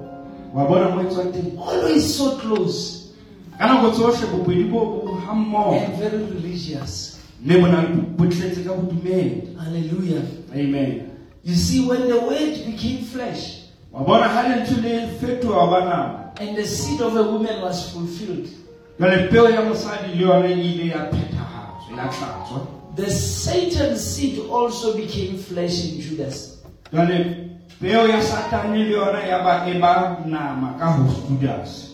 wa 0.52 0.66
bona 0.66 0.90
mo 0.90 1.04
tswang 1.08 1.30
Always 1.58 2.02
so 2.16 2.36
close 2.42 3.12
ka 3.58 3.66
nako 3.70 3.90
tsohle 3.94 4.26
bobedi 4.34 4.64
bo 4.70 5.06
bo 5.06 5.14
hammoho 5.22 5.78
and 5.78 5.94
very 6.02 6.18
religious. 6.18 7.20
mme 7.40 7.60
bo 7.62 7.66
na 7.70 7.82
le 7.86 7.94
bo 8.18 8.24
tletse 8.26 8.64
ka 8.66 8.74
bodumedi 8.74 9.54
Hallelujah. 9.56 10.22
amen 10.52 11.10
You 11.46 11.54
see, 11.54 11.86
when 11.86 12.08
the 12.10 12.18
word 12.18 12.58
became 12.66 13.04
flesh 13.06 13.70
wa 16.36 16.44
bona 16.44 16.44
ha 16.44 16.44
lentswe 16.44 16.44
le 16.44 16.44
fetoha 16.44 16.44
ba 16.44 16.44
nama 16.44 16.44
and 16.44 16.56
the 16.56 16.66
seed 16.66 17.00
of 17.00 17.16
a 17.16 17.22
woman 17.22 17.60
was 17.62 17.90
fulfilled, 17.92 18.48
jwale 18.98 19.28
peo 19.30 19.48
ya 19.50 19.62
mosadi 19.62 20.14
le 20.14 20.22
yona 20.22 20.48
ile 20.48 20.86
ya 20.86 20.98
phethahatswa 21.10 21.96
ya 21.96 22.08
tlatswa 22.08 22.66
the 22.96 23.10
Satan 23.10 23.96
seed 23.96 24.38
also 24.50 24.96
became 24.96 25.38
flesh 25.38 25.84
in 25.84 26.00
Judas. 26.00 26.58
jwale 26.92 27.48
peo 27.80 28.08
ya 28.08 28.22
satane 28.22 28.84
le 28.84 28.90
yona 28.90 29.22
ya 29.24 29.42
ba 29.44 29.66
ba 29.80 30.16
nama 30.26 30.74
ka 30.78 30.86
ho 30.92 31.04
judas 31.28 31.92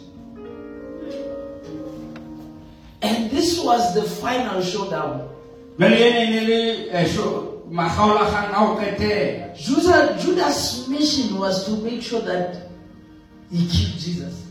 And 3.05 3.31
this 3.31 3.59
was 3.65 3.95
the 3.95 4.03
final 4.03 4.63
showdown. 4.63 5.29
jwale 5.79 5.97
ene 5.97 6.31
ne 6.31 6.41
le 6.47 6.91
eh, 6.91 7.07
sho- 7.07 7.63
makgaolakgang 7.71 8.53
a 8.53 8.59
ho 8.59 8.77
qetela 8.77 9.55
Judas, 9.57 10.23
Judas' 10.25 10.89
mission 10.89 11.39
was 11.39 11.65
to 11.67 11.73
make 11.83 12.03
sure 12.03 12.21
that 12.21 12.72
he 13.53 13.67
killed 13.69 13.99
Jesus. 14.01 14.43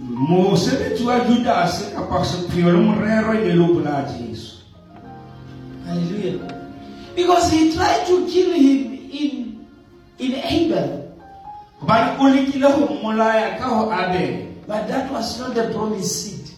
mosebetsi 0.00 1.04
wa 1.04 1.20
judas 1.20 1.92
kapa 1.94 2.24
sepheo 2.24 2.72
le 2.72 2.78
morero 2.78 3.32
e 3.34 3.44
ne 3.44 3.52
le 3.54 3.62
ho 3.62 3.74
bolaya 3.74 4.08
jesu. 4.18 4.56
Hallelujah. 5.86 6.50
Because 7.14 7.52
he 7.52 7.72
tried 7.72 8.06
to 8.06 8.26
kill 8.26 8.52
him 8.52 8.92
in, 9.12 9.66
in 10.18 10.32
Abel, 10.34 11.14
hobane 11.80 12.18
o 12.18 12.24
lekile 12.32 12.72
ho 12.72 12.88
mmolaya 12.88 13.58
ka 13.58 13.68
ho 13.68 13.90
abela 13.90 14.50
but 14.66 14.88
that 14.88 15.12
was 15.12 15.38
not 15.38 15.54
the 15.54 15.70
promised 15.72 16.24
seed. 16.24 16.50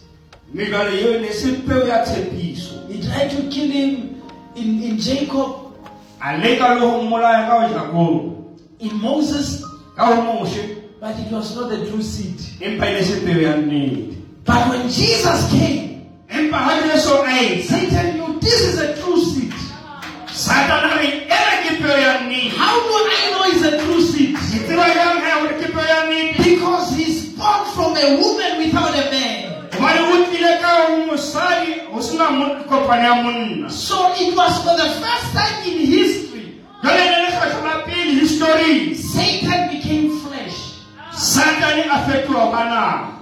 mme 0.53 0.65
jwale 0.65 0.95
eo 1.01 1.19
ne 1.19 1.31
se 1.31 1.51
peo 1.67 1.87
ya 1.87 2.03
tshepiso. 2.05 2.87
He 2.87 3.01
tried 3.03 3.29
to 3.31 3.43
kill 3.51 3.69
him 3.69 4.21
in, 4.55 4.81
in 4.81 4.97
Jacob, 4.97 5.75
a 6.23 6.37
leka 6.37 6.73
le 6.73 6.79
ho 6.79 7.03
mmolaya 7.03 7.47
ka 7.47 7.59
ho 7.59 7.73
jakobo. 7.73 8.55
In 8.79 8.95
Moses, 9.01 9.63
ka 9.95 10.05
ho 10.05 10.21
moshe 10.21 10.76
but 10.99 11.15
it 11.19 11.31
was 11.31 11.55
not 11.55 11.69
the 11.69 11.85
true 11.89 12.01
seed. 12.01 12.37
empa 12.61 12.85
ne 12.93 13.01
se 13.03 13.19
peo 13.25 13.39
ya 13.41 13.55
nnete 13.57 14.13
But 14.45 14.69
when 14.69 14.87
Jesus 14.89 15.51
came, 15.51 16.07
empa 16.29 16.57
ha 16.57 16.73
jesu 16.81 17.13
a 17.21 17.27
etsa 17.27 17.67
Satan 17.67 18.07
knew 18.17 18.39
this 18.39 18.61
is 18.61 18.79
a 18.79 18.95
true 19.01 19.21
seed. 19.21 19.53
satana 20.31 20.93
a 20.93 20.97
re 20.99 21.07
ena 21.27 21.55
ke 21.65 21.71
peo 21.81 21.97
ya 22.05 22.13
nnete 22.25 22.55
How 22.57 22.75
do 22.87 22.95
I 22.95 23.21
know 23.31 23.43
it's 23.51 23.63
a 23.63 23.73
true 23.83 24.01
seed? 24.01 24.35
ke 24.35 24.57
tseba 24.65 24.85
jang 24.93 25.19
ha 25.21 25.31
hore 25.41 25.53
ke 25.61 25.67
peo 25.73 25.85
ya 25.85 25.99
nnete 26.09 26.43
Because 26.43 26.95
he's 26.97 27.19
born 27.37 27.61
from 27.75 27.93
a 27.97 28.07
woman 28.21 28.51
without 28.63 28.95
a 28.95 29.05
man. 29.13 29.69
hobane 29.77 30.01
o 30.01 30.15
tlile 30.31 30.53
ka 30.61 30.69
ho 30.87 31.05
mosadi 31.05 31.85
ho 31.93 32.01
sena 32.01 32.31
mo- 32.31 32.57
kopano 32.65 33.03
ya 33.03 33.13
monna 33.21 33.69
So 33.69 33.97
it 34.17 34.33
was 34.35 34.53
for 34.65 34.73
the 34.73 34.89
first 35.03 35.27
time 35.37 35.57
in 35.69 35.77
history, 35.85 36.57
jwale 36.81 37.05
e 37.05 37.17
flesh. 41.37 41.61
satane 41.61 41.83
a 41.85 41.97
fetoha 42.07 42.45
ba 42.51 42.61
nama 42.65 43.13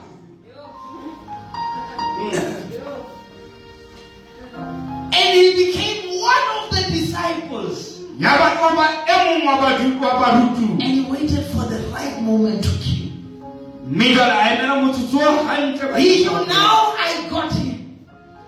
mm. 2.22 2.61
And 5.18 5.34
he 5.39 5.66
became 5.66 6.20
one 6.20 6.45
of 6.59 6.70
the 6.76 6.82
disciples. 6.91 8.01
ya 8.20 8.32
ba 8.39 8.47
o 8.63 8.76
ba 8.76 8.88
mong 9.26 9.43
wa 9.45 9.55
badu- 9.59 9.99
wa 9.99 10.11
barutuwa 10.20 10.80
And 10.80 10.91
he 10.95 11.01
waited 11.11 11.43
for 11.51 11.63
the 11.68 11.80
right 11.91 12.22
moment 12.22 12.63
to 12.63 12.72
kill. 12.80 13.11
mme 13.86 14.16
jwale 14.16 14.32
a 14.32 14.55
emela 14.55 14.76
motsotso 14.82 15.20
o 15.20 15.43
hantle 15.43 15.91
ba- 15.91 15.99
He 15.99 16.24
knew 16.24 16.45
now 16.47 16.95
I 16.97 17.28
got 17.30 17.51
him. 17.53 17.99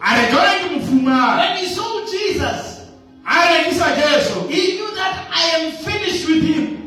a 0.01 0.09
re 0.15 0.23
jwale 0.31 0.53
ke 0.63 0.71
mo 0.71 0.79
fumane 0.87 1.37
When 1.39 1.57
he 1.57 1.65
saw 1.67 2.05
Jesus, 2.07 2.87
a 3.27 3.35
rekisa 3.51 3.87
jesu 3.99 4.47
he 4.47 4.77
knew 4.79 4.95
that 4.95 5.27
I 5.31 5.43
am 5.59 5.71
finished 5.83 6.27
with 6.27 6.43
him. 6.43 6.86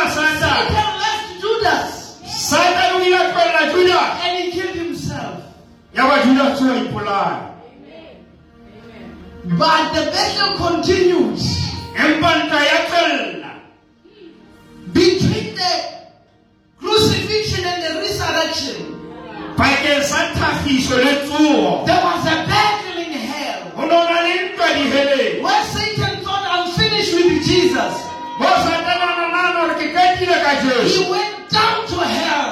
But 9.43 9.93
the 9.93 10.03
battle 10.11 10.51
continues. 10.57 11.43
Between 14.93 15.55
the 15.55 15.73
crucifixion 16.79 17.65
and 17.65 17.83
the 17.83 17.93
resurrection. 18.01 18.77
There 21.85 22.01
was 22.05 22.25
a 22.25 22.37
battle 22.51 22.97
in 23.05 23.13
hell. 23.13 23.61
Where 25.43 25.63
Satan 25.73 26.13
thought, 26.25 26.45
I'm 26.53 26.67
finished 26.79 27.13
with 27.13 27.45
Jesus. 27.45 27.93
He 30.87 31.03
went 31.11 31.49
down 31.51 31.87
to 31.87 31.97
hell. 32.15 32.49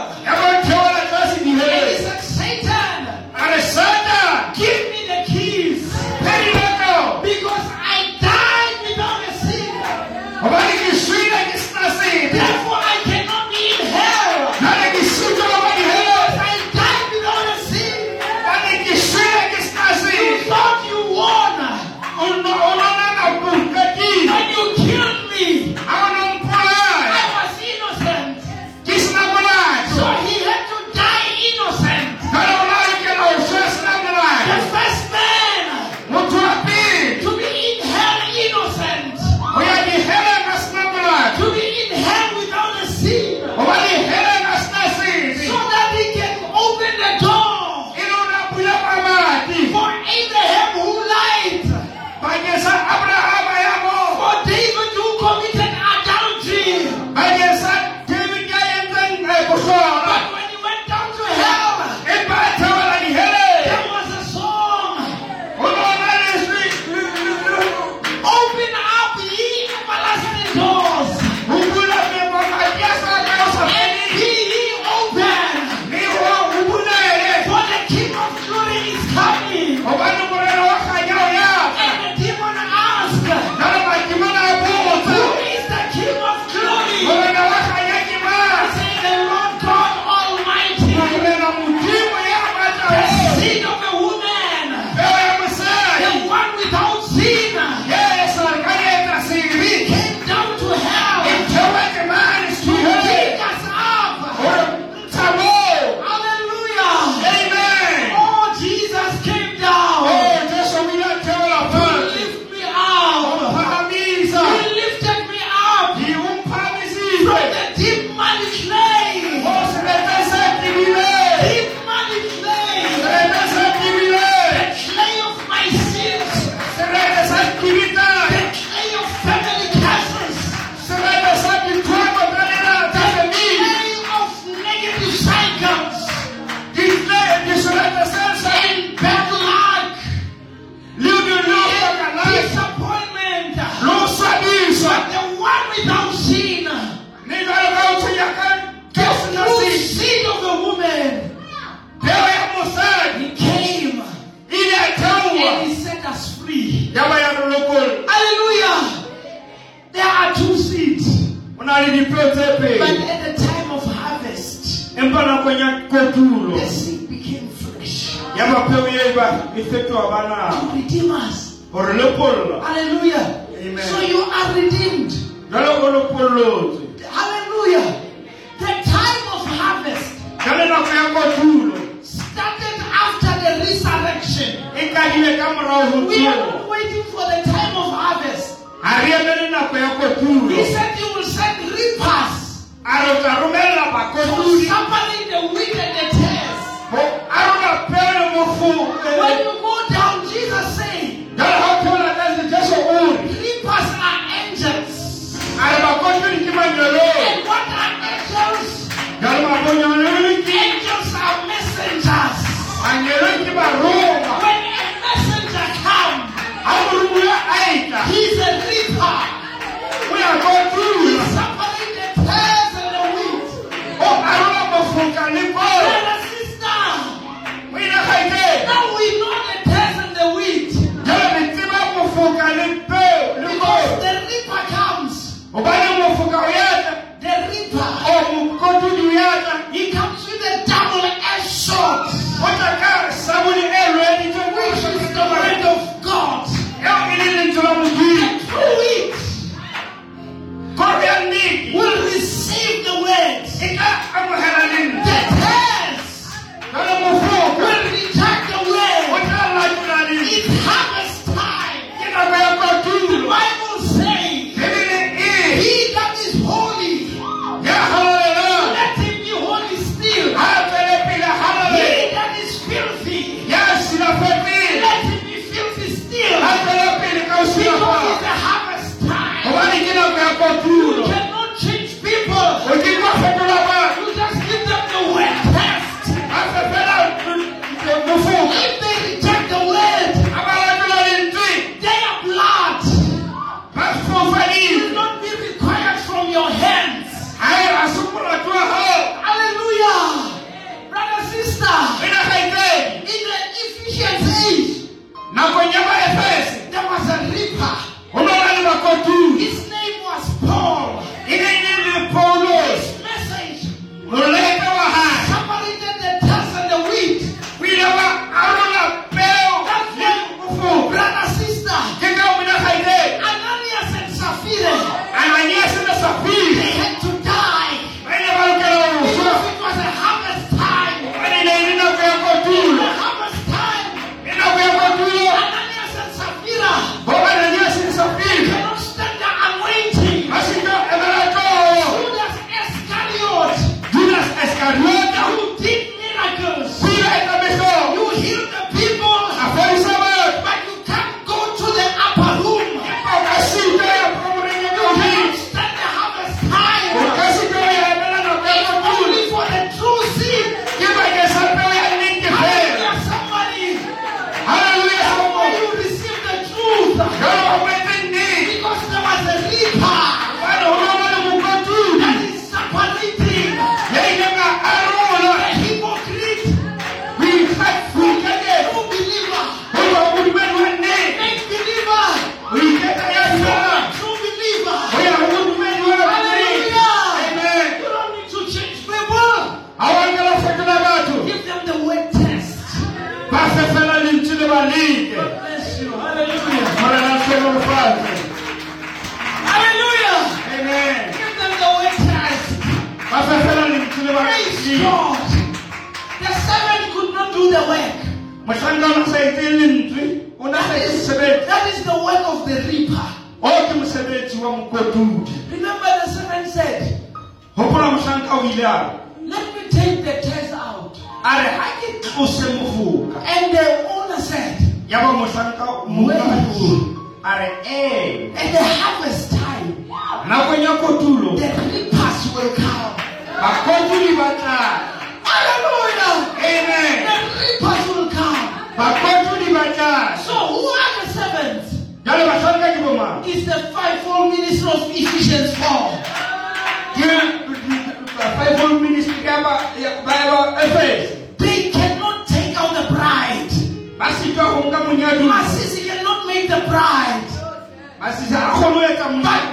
mighty. 459.17 459.48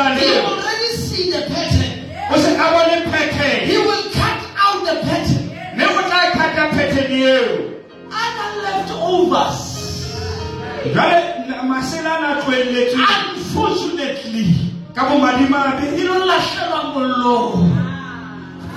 He 0.00 0.28
already 0.40 0.90
see 0.96 1.30
the 1.30 1.42
pattern. 1.52 1.92
I 2.60 2.66
want 2.74 2.88
a 2.88 3.10
pattern. 3.10 3.68
He 3.68 3.76
will 3.78 4.04
cut 4.16 4.38
out 4.56 4.80
the 4.88 4.94
pattern. 5.06 5.44
Never 5.76 6.02
try 6.08 6.30
cut 6.32 6.50
the 6.56 6.66
pattern 6.76 7.08
new. 7.12 7.44
Other 8.10 8.50
leftovers. 8.64 9.60
Unfortunately, 13.30 14.48
you 15.98 16.04
know, 16.08 16.20
Lashalamolo. 16.30 17.36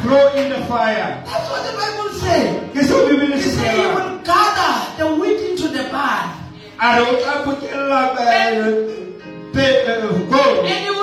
Throw 0.01 0.25
in 0.35 0.45
the 0.49 0.59
fire. 0.65 1.23
That's 1.25 1.47
what 1.49 1.61
the 1.63 1.71
Bible 1.79 2.09
says. 2.19 2.49
He 2.73 2.81
said 2.83 3.75
he 3.75 3.85
will 3.87 4.17
gather 4.23 4.73
the 4.97 5.07
wheat 5.15 5.39
into 5.51 5.67
the 5.69 5.83
barn. 5.89 6.27
And 10.65 10.79
he 10.85 10.89
will 10.91 11.02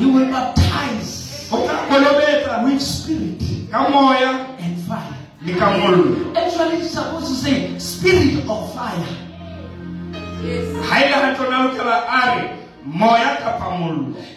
You 0.00 0.12
were 0.12 0.24
baptized 0.26 1.50
with 2.64 2.80
spirit 2.82 3.42
and 4.62 4.76
fire. 4.88 5.14
Actually, 6.36 6.76
it's 6.82 6.92
supposed 6.94 7.28
to 7.28 7.34
say 7.34 7.78
spirit 7.78 8.44
of 8.48 8.74
fire. 8.74 9.16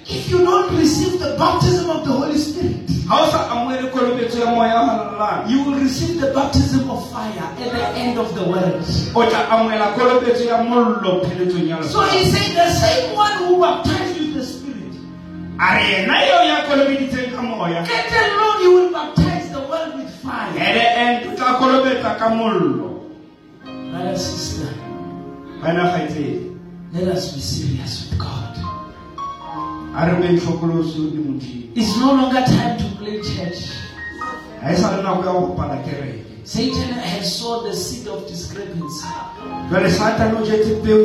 If 0.05 0.31
you 0.31 0.39
don't 0.45 0.77
receive 0.79 1.19
the 1.19 1.35
baptism 1.39 1.89
of 1.89 2.03
the 2.03 2.11
Holy 2.11 2.37
Spirit, 2.37 2.89
you 5.47 5.63
will 5.63 5.79
receive 5.79 6.21
the 6.21 6.27
baptism 6.33 6.89
of 6.89 7.11
fire 7.11 7.43
at 7.63 7.71
the 7.71 7.99
end 7.99 8.17
of 8.19 8.33
the 8.35 8.41
world. 8.43 8.83
So 11.89 12.01
he 12.01 12.25
said, 12.31 12.55
The 12.55 12.71
same 12.71 13.15
one 13.15 13.33
who 13.47 13.61
baptized 13.61 14.12
get 17.87 18.11
along, 18.11 18.61
you 18.63 18.71
will 18.75 18.91
baptize 18.91 19.51
the 19.51 19.59
world 19.61 19.95
with 19.95 20.09
fire. 20.21 20.51
at 20.59 20.73
the 20.73 20.87
end 20.99 21.27
o 21.31 21.35
tla 21.35 21.55
kolobetsa 21.59 22.17
ka 22.19 22.29
mollo 22.29 22.89
Brother, 23.63 24.17
sister, 24.17 24.73
let 26.91 27.07
us 27.07 27.33
be 27.33 27.39
serious 27.39 28.09
with 28.09 28.19
God. 28.19 28.57
a 29.95 30.05
re 30.09 30.13
beng 30.21 30.39
tlhokoloso 30.39 30.99
le 31.15 31.19
modimo 31.23 31.71
It's 31.75 31.97
no 31.97 32.13
longer 32.13 32.43
time 32.45 32.77
to 32.77 32.85
play 32.99 33.21
church. 33.21 33.71
ga 34.61 34.75
sa 34.75 34.97
le 34.97 35.03
nako 35.03 35.23
ya 35.25 35.31
go 35.31 35.41
kopana 35.47 35.79
kereke 35.83 36.19
Satan 36.43 36.91
has 36.99 37.39
sowed 37.39 37.71
the 37.71 37.73
seed 37.73 38.07
of 38.07 38.27
discrepancy. 38.27 39.07
jale 39.71 39.89
satane 39.89 40.35
o 40.35 40.43
jetse 40.43 40.75
peo 40.83 40.97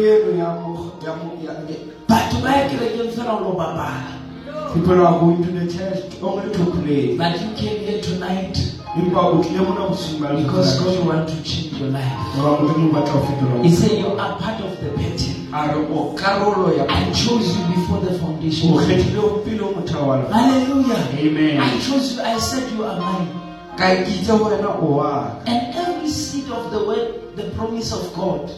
eno 4.59 4.95
ya 4.95 5.11
mo- 5.11 5.19
ya 5.19 5.19
mo- 5.19 5.19
ya- 5.19 5.19
ya- 5.19 5.19
Batho 5.19 5.19
ba 5.19 5.19
ya 5.19 5.19
kerekeng 5.19 5.19
fela 5.19 5.19
o 5.19 5.19
lo 5.19 5.19
bapala. 5.19 5.19
people 5.19 5.19
are 5.19 5.19
going 5.21 5.43
to 5.45 5.51
the 5.53 5.67
church 5.73 6.23
only 6.23 6.49
to 6.53 6.65
pray 6.73 7.17
But 7.17 7.41
you 7.41 7.49
came 7.57 7.79
here 7.87 8.01
tonight 8.03 8.57
empa 8.99 9.21
o 9.21 9.43
tlile 9.43 9.63
mona 9.65 9.89
bosing 9.89 10.21
ba 10.21 10.29
because 10.37 10.79
God 10.83 11.07
wants 11.07 11.33
to 11.33 11.43
change 11.43 11.79
your 11.81 11.91
life. 11.91 12.19
goba 12.37 12.51
modimo 12.63 12.89
o 12.89 12.93
batla 12.93 13.13
go 13.13 13.21
fetola 13.27 13.63
He 13.65 13.71
said 13.71 13.99
you 13.99 14.07
are 14.19 14.35
part 14.39 14.61
of 14.61 14.73
the 14.81 14.91
pattern. 14.99 15.37
a 15.53 15.61
re 15.73 15.81
o 15.89 16.15
karolo 16.17 16.77
ya 16.77 16.85
I 16.89 17.11
chose 17.13 17.47
you 17.57 17.65
before 17.75 18.01
the 18.01 18.19
foundation. 18.19 18.73
of 18.75 18.81
the 18.81 18.87
world. 18.87 18.89
kgethile 18.89 19.19
o 19.19 19.29
pele 19.45 19.61
o 19.63 19.71
motheo 19.77 20.07
wa 20.09 20.17
lefatshe. 20.17 20.35
Hallelujah. 20.35 21.03
Amen. 21.19 21.61
I 21.61 21.79
chose 21.81 22.15
you. 22.17 22.23
I 22.23 22.39
said 22.39 22.65
you 22.73 22.85
are 22.85 22.99
mine. 23.01 23.29
ka 23.77 23.87
kitse 24.05 24.27
go 24.29 24.45
wena 24.51 24.71
o 24.83 24.87
wa 24.99 25.11
ka 25.45 25.53
And 25.53 25.75
every 25.75 26.09
seed 26.11 26.51
of 26.51 26.71
the 26.73 26.81
word, 26.85 27.37
the 27.37 27.45
promise 27.57 27.93
of 27.93 28.03
God, 28.15 28.51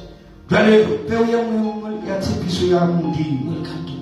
jale 0.49 0.87
peo 1.09 1.23
ye 1.25 1.37
nngwe 1.37 2.09
ya 2.09 2.17
tshepiso 2.21 2.67
ya 2.67 2.81
modimo 2.87 3.53
will 3.53 3.63
come 3.63 3.85
to 3.87 3.95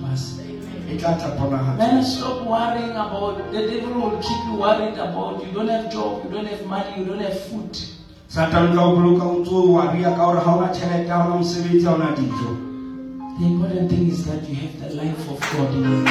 tla 0.97 1.13
ponagatsa 1.37 1.77
Then 1.79 2.03
stop 2.05 2.47
worrying 2.47 2.97
about 2.97 3.37
the 3.53 3.61
devil 3.69 3.93
will 4.01 4.19
keep 4.23 4.41
you 4.49 4.55
worried 4.57 4.97
about 4.99 5.45
you 5.45 5.53
don't 5.53 5.69
have 5.69 5.93
job, 5.93 6.25
you 6.25 6.31
don't 6.31 6.47
have 6.47 6.65
money, 6.67 6.91
you 6.99 7.05
don't 7.05 7.21
have 7.21 7.39
food. 7.51 7.77
satane 8.29 8.73
tla 8.73 8.83
o 8.87 8.97
boloka 8.97 9.25
o 9.25 9.39
ntse 9.41 9.55
o 9.55 9.73
wa 9.73 9.93
ria 9.93 10.11
ka 10.17 10.25
gore 10.25 10.41
ga 10.45 10.51
ona 10.57 10.69
tšhelete 10.73 11.07
ga 11.09 11.17
ona 11.25 11.37
mosebetsi 11.37 11.85
ga 11.85 11.93
ona 11.95 12.11
dijo 12.17 12.51
The 13.39 13.45
important 13.47 13.87
thing 13.91 14.09
is 14.11 14.25
that 14.27 14.43
you 14.49 14.55
have 14.57 14.75
the 14.83 14.89
life 14.99 15.23
of 15.31 15.39
God 15.53 15.71
in 15.75 15.85
you. 15.85 16.05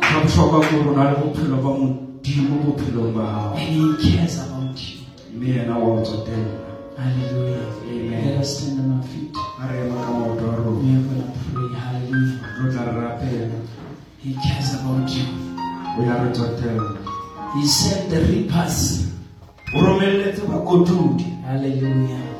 sa 0.00 0.14
botlhokwa 0.20 0.60
ke 0.64 0.72
gore 0.76 0.90
o 0.90 0.96
na 0.96 1.04
le 1.10 1.16
bophelo 1.20 1.56
ba 1.64 1.70
modimo 1.80 2.54
bophelong 2.64 3.12
ba 3.16 3.24
gago 3.24 3.56
And 3.56 3.68
He 4.00 4.16
cares 4.16 4.36
about 4.38 4.78
you. 4.80 5.00
mme 5.34 5.48
yena 5.56 5.74
wa 5.78 5.98
o 5.98 6.02
tsotela 6.04 6.62
Hallelujah. 6.94 7.66
Amen. 7.90 8.22
Let 8.24 8.38
us 8.40 8.50
stand 8.56 8.78
on 8.78 8.96
our 8.96 9.02
feet. 9.10 9.34
a 9.34 9.66
re 9.66 9.82
ema 9.82 9.98
ka 10.04 10.10
maoto 10.14 10.44
a 10.46 10.56
rona 10.62 10.78
We 10.78 10.94
are 10.94 11.02
going 11.02 11.22
to 11.26 11.34
pray. 11.50 11.68
Hallelujah. 11.74 11.93
Tlo 12.56 12.70
tla 12.72 12.82
re 12.84 12.92
rapela 13.00 13.58
He 14.22 14.32
cares 14.34 14.74
about 14.80 15.10
you. 15.10 15.24
o 15.98 16.02
ya 16.02 16.14
re 16.22 16.30
He 17.54 17.66
sent 17.66 18.10
the 18.10 18.20
reapers. 18.20 19.04
Hallelujah. 21.44 22.33